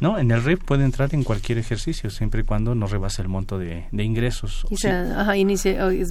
[0.00, 3.28] No, en el RIF puede entrar en cualquier ejercicio, siempre y cuando no rebase el
[3.28, 4.64] monto de, ingresos.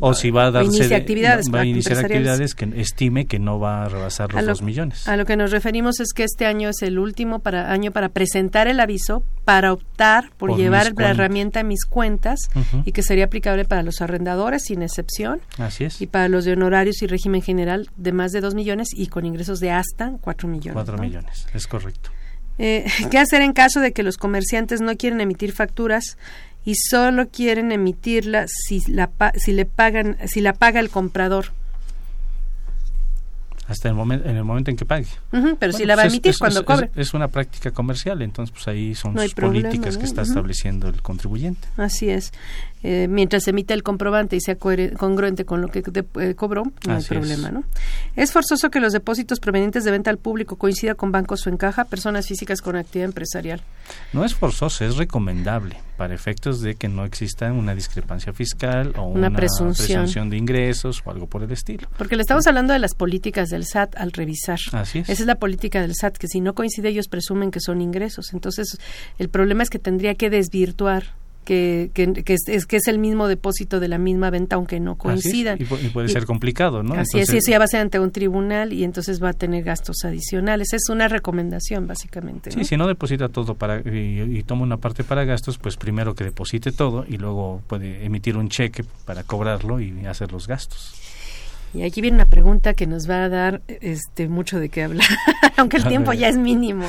[0.01, 3.85] o, si va a darse actividades, va a iniciar actividades que estime que no va
[3.85, 5.07] a rebasar los dos millones.
[5.07, 8.09] A lo que nos referimos es que este año es el último para, año para
[8.09, 12.39] presentar el aviso, para optar por, llevar la herramienta a mis cuentas
[12.85, 15.41] y que sería aplicable para los arrendadores sin excepción.
[15.57, 16.01] Así es.
[16.01, 19.25] Y para los de honorarios y régimen general de más de dos millones y con
[19.25, 20.73] ingresos de hasta cuatro millones.
[20.73, 22.11] Cuatro millones, es correcto.
[22.57, 26.17] Eh, ¿Qué hacer en caso de que los comerciantes no quieren emitir facturas
[26.65, 31.51] y solo quieren emitirla si la, si le pagan, si la paga el comprador?
[33.67, 35.07] hasta el momento en el momento en que pague.
[35.59, 36.89] pero si la va a pues emitir cuando cobre.
[36.95, 41.67] Es, una práctica comercial, entonces pues ahí son sus políticas que está estableciendo el contribuyente.
[41.75, 42.31] Así es.
[42.83, 45.83] Eh, mientras emite el comprobante y sea congruente con lo que
[46.19, 47.53] eh, cobró, no hay problema, es.
[47.53, 47.63] ¿no?
[48.15, 51.57] Es forzoso que los depósitos provenientes de venta al público coincida con bancos o en
[51.57, 53.61] caja, personas físicas con actividad empresarial.
[54.13, 59.03] No es forzoso, es recomendable para efectos de que no exista una discrepancia fiscal o
[59.03, 60.29] una, presunción.
[60.29, 61.87] de ingresos o algo por el estilo.
[61.97, 64.59] Porque le estamos hablando de las políticas del SAT al revisar.
[64.73, 65.09] Así es.
[65.09, 68.33] Esa es la política del SAT, que si no coincide ellos presumen que son ingresos.
[68.33, 68.77] Entonces,
[69.17, 71.15] el problema es que tendría que desvirtuar
[71.47, 75.57] que, que, es, que es el mismo depósito de la misma venta aunque no coincidan.
[75.61, 76.95] Y, puede ser complicado, ¿no?
[76.95, 79.33] Así es, y eso ya va a ser ante un tribunal y entonces va a
[79.33, 80.73] tener gastos adicionales.
[80.73, 82.51] Es una recomendación, básicamente.
[82.51, 86.25] Sí, si no deposita todo para y, toma una parte para gastos, pues primero que
[86.25, 90.95] deposite todo y luego puede emitir un cheque para cobrarlo y hacer los gastos.
[91.73, 95.07] Y aquí viene una pregunta que nos va a dar este mucho de qué hablar,
[95.57, 96.87] aunque el tiempo ya es mínimo.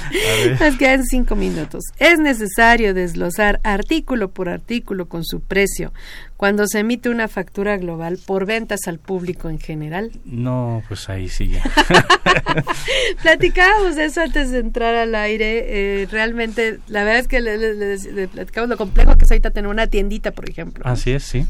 [0.60, 1.84] Nos quedan cinco minutos.
[1.98, 5.92] ¿Es necesario desglosar artículo por artículo con su precio
[6.36, 10.12] cuando se emite una factura global por ventas al público en general?
[10.24, 11.64] No, pues ahí sí ya.
[13.22, 16.02] Platicábamos de eso antes de entrar al aire.
[16.02, 19.88] Eh, realmente, la verdad es que le, platicamos lo complejo que es ahorita tener una
[19.88, 20.84] tiendita, por ejemplo.
[20.86, 21.46] Así es, sí.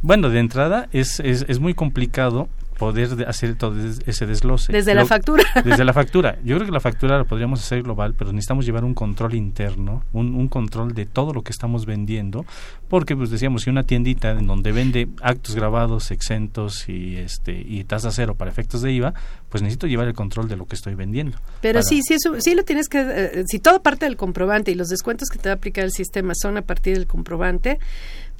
[0.00, 2.48] Bueno, de entrada es, es, es muy complicado
[2.82, 3.76] poder hacer todo
[4.06, 4.72] ese desglose.
[4.72, 5.44] Desde la factura.
[5.64, 6.38] Desde la factura.
[6.44, 10.02] Yo creo que la factura la podríamos hacer global, pero necesitamos llevar un control interno,
[10.12, 12.44] un, un control de todo lo que estamos vendiendo,
[12.88, 17.84] porque pues decíamos, si una tiendita en donde vende actos grabados, exentos y este y
[17.84, 19.14] tasa cero para efectos de IVA,
[19.48, 21.38] pues necesito llevar el control de lo que estoy vendiendo.
[21.60, 24.74] Pero sí, sí, eso, sí lo tienes que, eh, si todo parte del comprobante y
[24.74, 27.78] los descuentos que te va a aplicar el sistema son a partir del comprobante,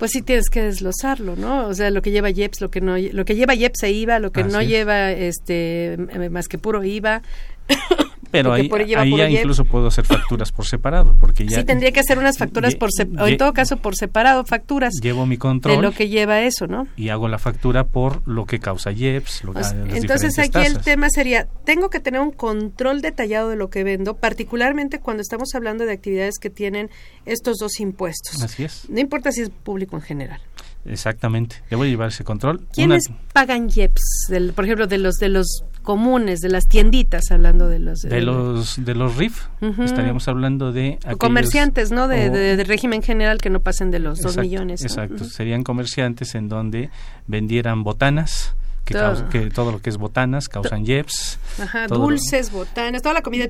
[0.02, 1.68] pues sí tienes que desglosarlo, ¿no?
[1.68, 4.18] O sea, lo que lleva IEPS, lo que no, lo que lleva IEPS e IVA,
[4.18, 5.96] lo que no lleva este
[6.28, 7.22] más que puro IVA.
[8.30, 11.58] Pero ahí, ahí ya incluso puedo hacer facturas por separado, porque ya...
[11.58, 14.94] Sí, tendría que hacer unas facturas por separado, o en todo caso por separado, facturas.
[15.02, 15.76] Llevo mi control.
[15.76, 16.86] De lo que lleva eso, ¿no?
[16.96, 19.54] Y hago la factura por lo que causa IEPS, lo,
[19.94, 24.16] Entonces aquí el tema sería, tengo que tener un control detallado de lo que vendo,
[24.16, 26.90] particularmente cuando estamos hablando de actividades que tienen
[27.26, 28.42] estos dos impuestos.
[28.42, 28.88] Así es.
[28.88, 30.40] No importa si es público en general.
[30.84, 32.66] Exactamente, debo llevar ese control.
[32.72, 34.26] ¿Quiénes pagan IEPS?
[34.28, 38.02] Del, por ejemplo, de los de los comunes, de las tienditas, hablando de los...
[38.02, 40.98] De, los, de los RIF, estaríamos hablando de...
[41.18, 42.08] comerciantes, ¿no?
[42.08, 44.82] De, régimen general que no pasen de los dos millones.
[44.82, 46.90] Exacto, serían comerciantes en donde
[47.26, 48.54] vendieran botanas,
[48.84, 49.28] que todo.
[49.28, 50.84] que todo lo que es botanas causan.
[51.60, 53.48] Ajá, dulces, botanas, toda la comida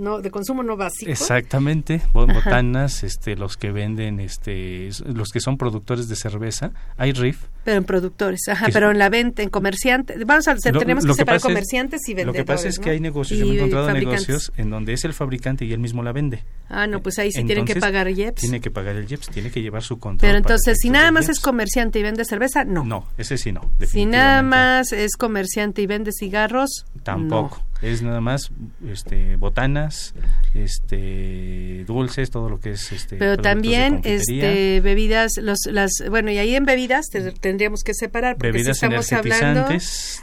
[0.00, 1.10] no de consumo no básico.
[1.10, 7.44] Exactamente, botanas, este, los que venden, este, los que son productores de cerveza, hay RIF.
[7.64, 11.14] Pero en productores, ajá, pero en la venta, en comerciantes, vamos a hacer, tenemos que,
[11.14, 12.38] separar comerciantes y vendedores.
[12.38, 15.12] Lo que pasa es que hay negocios, yo he encontrado negocios en donde es el
[15.12, 16.44] fabricante y él mismo la vende.
[16.68, 18.40] Ah, no, pues ahí sí tienen que pagar IEPS.
[18.40, 20.28] Tiene que pagar el IEPS, tiene que llevar su control.
[20.28, 22.84] Pero entonces, si nada más es comerciante y vende cerveza, no.
[22.84, 23.72] No, ese sí no.
[23.86, 27.62] Si nada más es comerciante y vende cigarros, tampoco.
[27.80, 28.50] Es nada más
[28.90, 30.14] este botanas,
[30.54, 36.38] este dulces, todo lo que es este Pero también este bebidas los las bueno, y
[36.38, 37.06] ahí en bebidas
[37.40, 39.68] tendríamos que separar porque bebidas si estamos hablando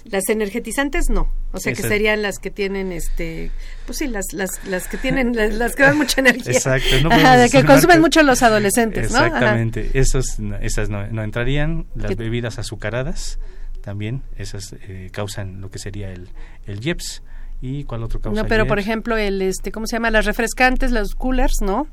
[0.05, 3.51] las energetizantes no, o sea que serían las que tienen este
[3.85, 6.53] pues sí, las las las que tienen las, que dan mucha energía.
[6.53, 9.25] Exacto, de que consumen mucho los adolescentes, ¿no?
[9.25, 9.91] Exactamente.
[9.93, 13.39] Esos esas no, no entrarían las bebidas azucaradas
[13.85, 16.29] también esas eh, causan lo que sería el,
[16.65, 17.21] el IEPS.
[17.61, 18.41] ¿Y cuál otro causa?
[18.41, 20.11] No, pero por ejemplo, el, este, ¿cómo se llama?
[20.11, 21.87] Las refrescantes, los coolers, ¿no?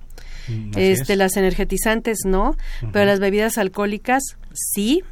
[0.49, 2.57] Mm, este, las energetizantes, no.
[2.93, 5.03] Pero las bebidas alcohólicas, sí.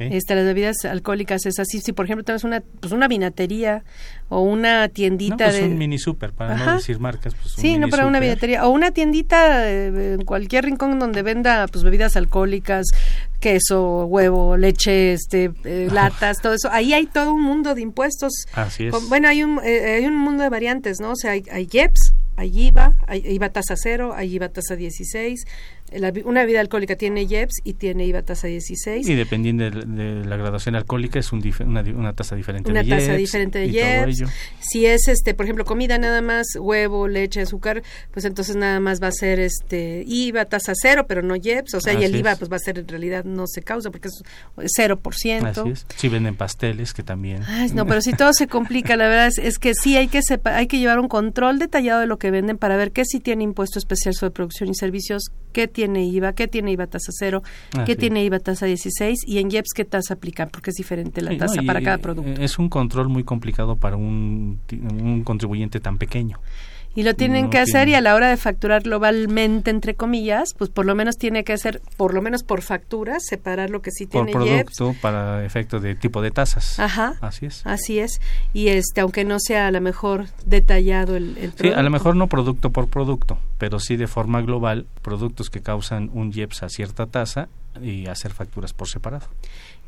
[0.00, 1.80] Este, las bebidas alcohólicas es así.
[1.80, 3.84] Si, por ejemplo, tienes una, pues una vinatería
[4.28, 5.68] o una tiendita no, pues de...
[5.68, 7.34] un mini super, para no decir marcas.
[7.34, 8.66] Pues sí, no, para una vinatería.
[8.66, 12.86] O una tiendita eh, en cualquier rincón donde venda pues bebidas alcohólicas,
[13.38, 16.68] queso, huevo, leche, este, eh, latas, todo eso.
[16.72, 18.32] Ahí hay todo un mundo de impuestos.
[18.54, 19.08] Así es.
[19.08, 21.12] bueno, hay un, eh, hay un mundo de variantes, ¿no?
[21.12, 25.44] O sea, hay, hay IEPS, hay IVA, hay IVA tasa cero, hay IVA tasa 16,
[26.24, 29.08] una bebida alcohólica tiene IEPS y tiene IVA tasa 16.
[29.08, 33.58] Y dependiendo de, la graduación alcohólica es un una, tasa diferente una de tasa diferente
[33.58, 34.24] de IEPS.
[34.60, 37.82] Si es, este por ejemplo, comida nada más, huevo, leche, azúcar,
[38.12, 41.74] pues entonces nada más va a ser este IVA tasa cero, pero no IEPS.
[41.74, 44.08] O sea, y el IVA pues va a ser en realidad no se causa porque
[44.08, 44.22] es
[44.56, 45.46] 0%.
[45.46, 45.86] Así es.
[45.96, 47.42] Si venden pasteles, que también.
[47.74, 50.78] no, pero si todo se complica, la verdad es, que sí hay que, hay que
[50.78, 54.14] llevar un control detallado de lo que venden para ver qué sí tiene impuesto especial
[54.14, 57.42] sobre producción y servicios, qué tiene IVA, qué tiene IVA tasa cero,
[57.86, 61.36] qué tiene IVA tasa 16 y en IEPS qué tasa aplican, porque es diferente la
[61.36, 62.40] tasa para cada producto.
[62.40, 66.40] Es un control muy complicado para un, un contribuyente tan pequeño
[66.98, 70.68] y lo tienen que hacer y a la hora de facturar globalmente entre comillas pues
[70.68, 74.06] por lo menos tiene que hacer por lo menos por factura separar lo que sí
[74.06, 76.80] tiene por producto para efecto de tipo de tasas.
[76.80, 77.14] Ajá.
[77.20, 77.64] Así es.
[77.64, 78.20] Así es.
[78.52, 81.62] Y este aunque no sea a lo mejor detallado el, el producto.
[81.62, 85.60] sí a lo mejor no producto por producto pero sí de forma global productos que
[85.60, 87.48] causan un IEPS a cierta tasa
[87.80, 89.28] y hacer facturas por separado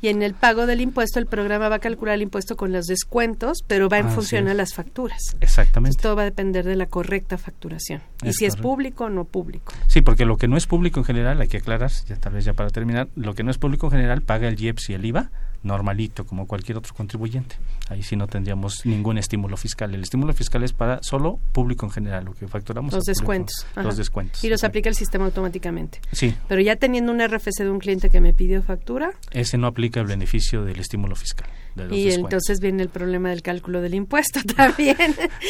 [0.01, 2.87] y en el pago del impuesto el programa va a calcular el impuesto con los
[2.87, 5.37] descuentos, pero va en función a las facturas.
[5.41, 5.99] Exactamente.
[6.01, 8.01] todo va a depender de la correcta facturación.
[8.23, 9.73] y si es público o no público.
[9.87, 12.45] Sí, porque lo que no es público en general, hay que aclarar, ya tal vez
[12.45, 15.05] ya para terminar, lo que no es público en general paga el IEPS y el
[15.05, 15.31] IVA
[15.63, 17.57] normalito como cualquier otro contribuyente.
[17.89, 19.95] Ahí sí no tendríamos ningún estímulo fiscal.
[19.95, 22.93] El estímulo fiscal es para solo público en general, lo que facturamos.
[22.95, 23.67] Los descuentos.
[23.77, 24.43] los descuentos.
[24.45, 26.01] Y los aplica el sistema automáticamente.
[26.13, 26.35] Sí.
[26.49, 29.13] Pero ya teniendo un RFC de un cliente que me pidió factura.
[29.33, 31.49] Ese no aplica el beneficio del estímulo fiscal.
[31.91, 34.97] y entonces viene el problema del cálculo del impuesto también.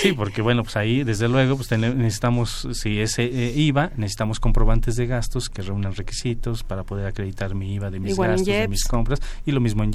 [0.02, 4.96] sí, porque bueno, pues ahí desde luego pues necesitamos, si es eh, IVA, necesitamos comprobantes
[4.96, 8.84] de gastos que reúnan requisitos para poder acreditar mi IVA de mis gastos, de mis
[8.84, 9.90] compras, y lo mismo en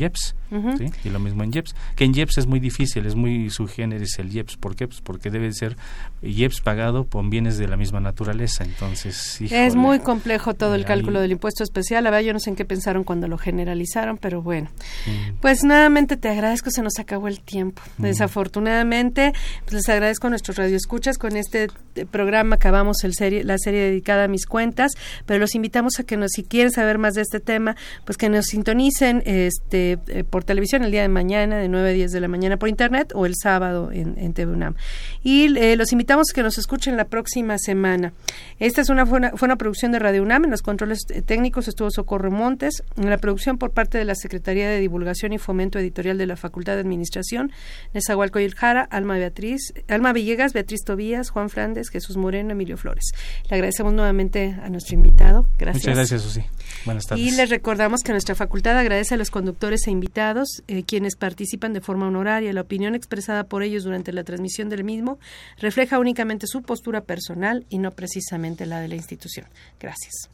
[1.04, 4.32] Y lo mismo en IEPS, que en IEPS es muy difícil, es muy subgéneris el
[4.32, 4.88] IEPS, ¿por qué?
[4.88, 5.76] Pues porque debe ser
[6.22, 9.42] IEPS pagado con bienes de la misma naturaleza, entonces...
[9.42, 12.56] es muy complejo todo el cálculo del impuesto especial, la verdad yo no sé en
[12.56, 14.70] qué pensaron cuando lo generalizaron, pero bueno,
[15.06, 15.40] mm.
[15.42, 18.04] pues nuevamente te agradezco, se nos acabó el tiempo, mm.
[18.04, 19.34] desafortunadamente,
[19.64, 21.68] pues les agradezco a nuestros radioescuchas, con este
[22.12, 24.92] programa acabamos el serie, la serie dedicada a mis cuentas,
[25.26, 27.76] pero los invitamos a que nos, si quieren saber más de este tema,
[28.06, 31.94] pues que nos sintonicen este eh, por televisión el día de mañana, de 9 a
[31.94, 34.76] 10 de la mañana por internet o el sábado en, en TV UNAM.
[35.24, 38.14] Y eh, los invitamos a que nos escuchen la próxima semana.
[38.60, 41.90] Esta es una fue, una producción de Radio UNAM, en los controles eh, técnicos estuvo
[41.92, 46.18] Socorro Montes, en la producción por parte de la Secretaría de Divulgación y Fomento Editorial
[46.18, 47.52] de la Facultad de Administración,
[47.94, 53.12] Nezahualcóyotl Jara, Alma Beatriz, Alma Villegas, Beatriz Tobías, Juan Flandes, Jesús Moreno, Emilio Flores.
[53.50, 55.48] Le agradecemos nuevamente a nuestro invitado.
[55.58, 55.84] Gracias.
[55.84, 56.44] Muchas gracias, Susi.
[56.86, 57.26] Buenas tardes.
[57.26, 61.74] Y les recordamos que nuestra facultad agradece a los conductores e invitados, eh, quienes participan
[61.74, 62.54] de forma honoraria.
[62.54, 65.20] La opinión expresada por ellos durante la transmisión del mismo
[65.60, 69.48] refleja únicamente su postura personal y no precisamente la de la institución.
[69.80, 70.30] Gracias.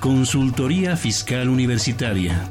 [0.00, 2.50] Consultoría Fiscal Universitaria.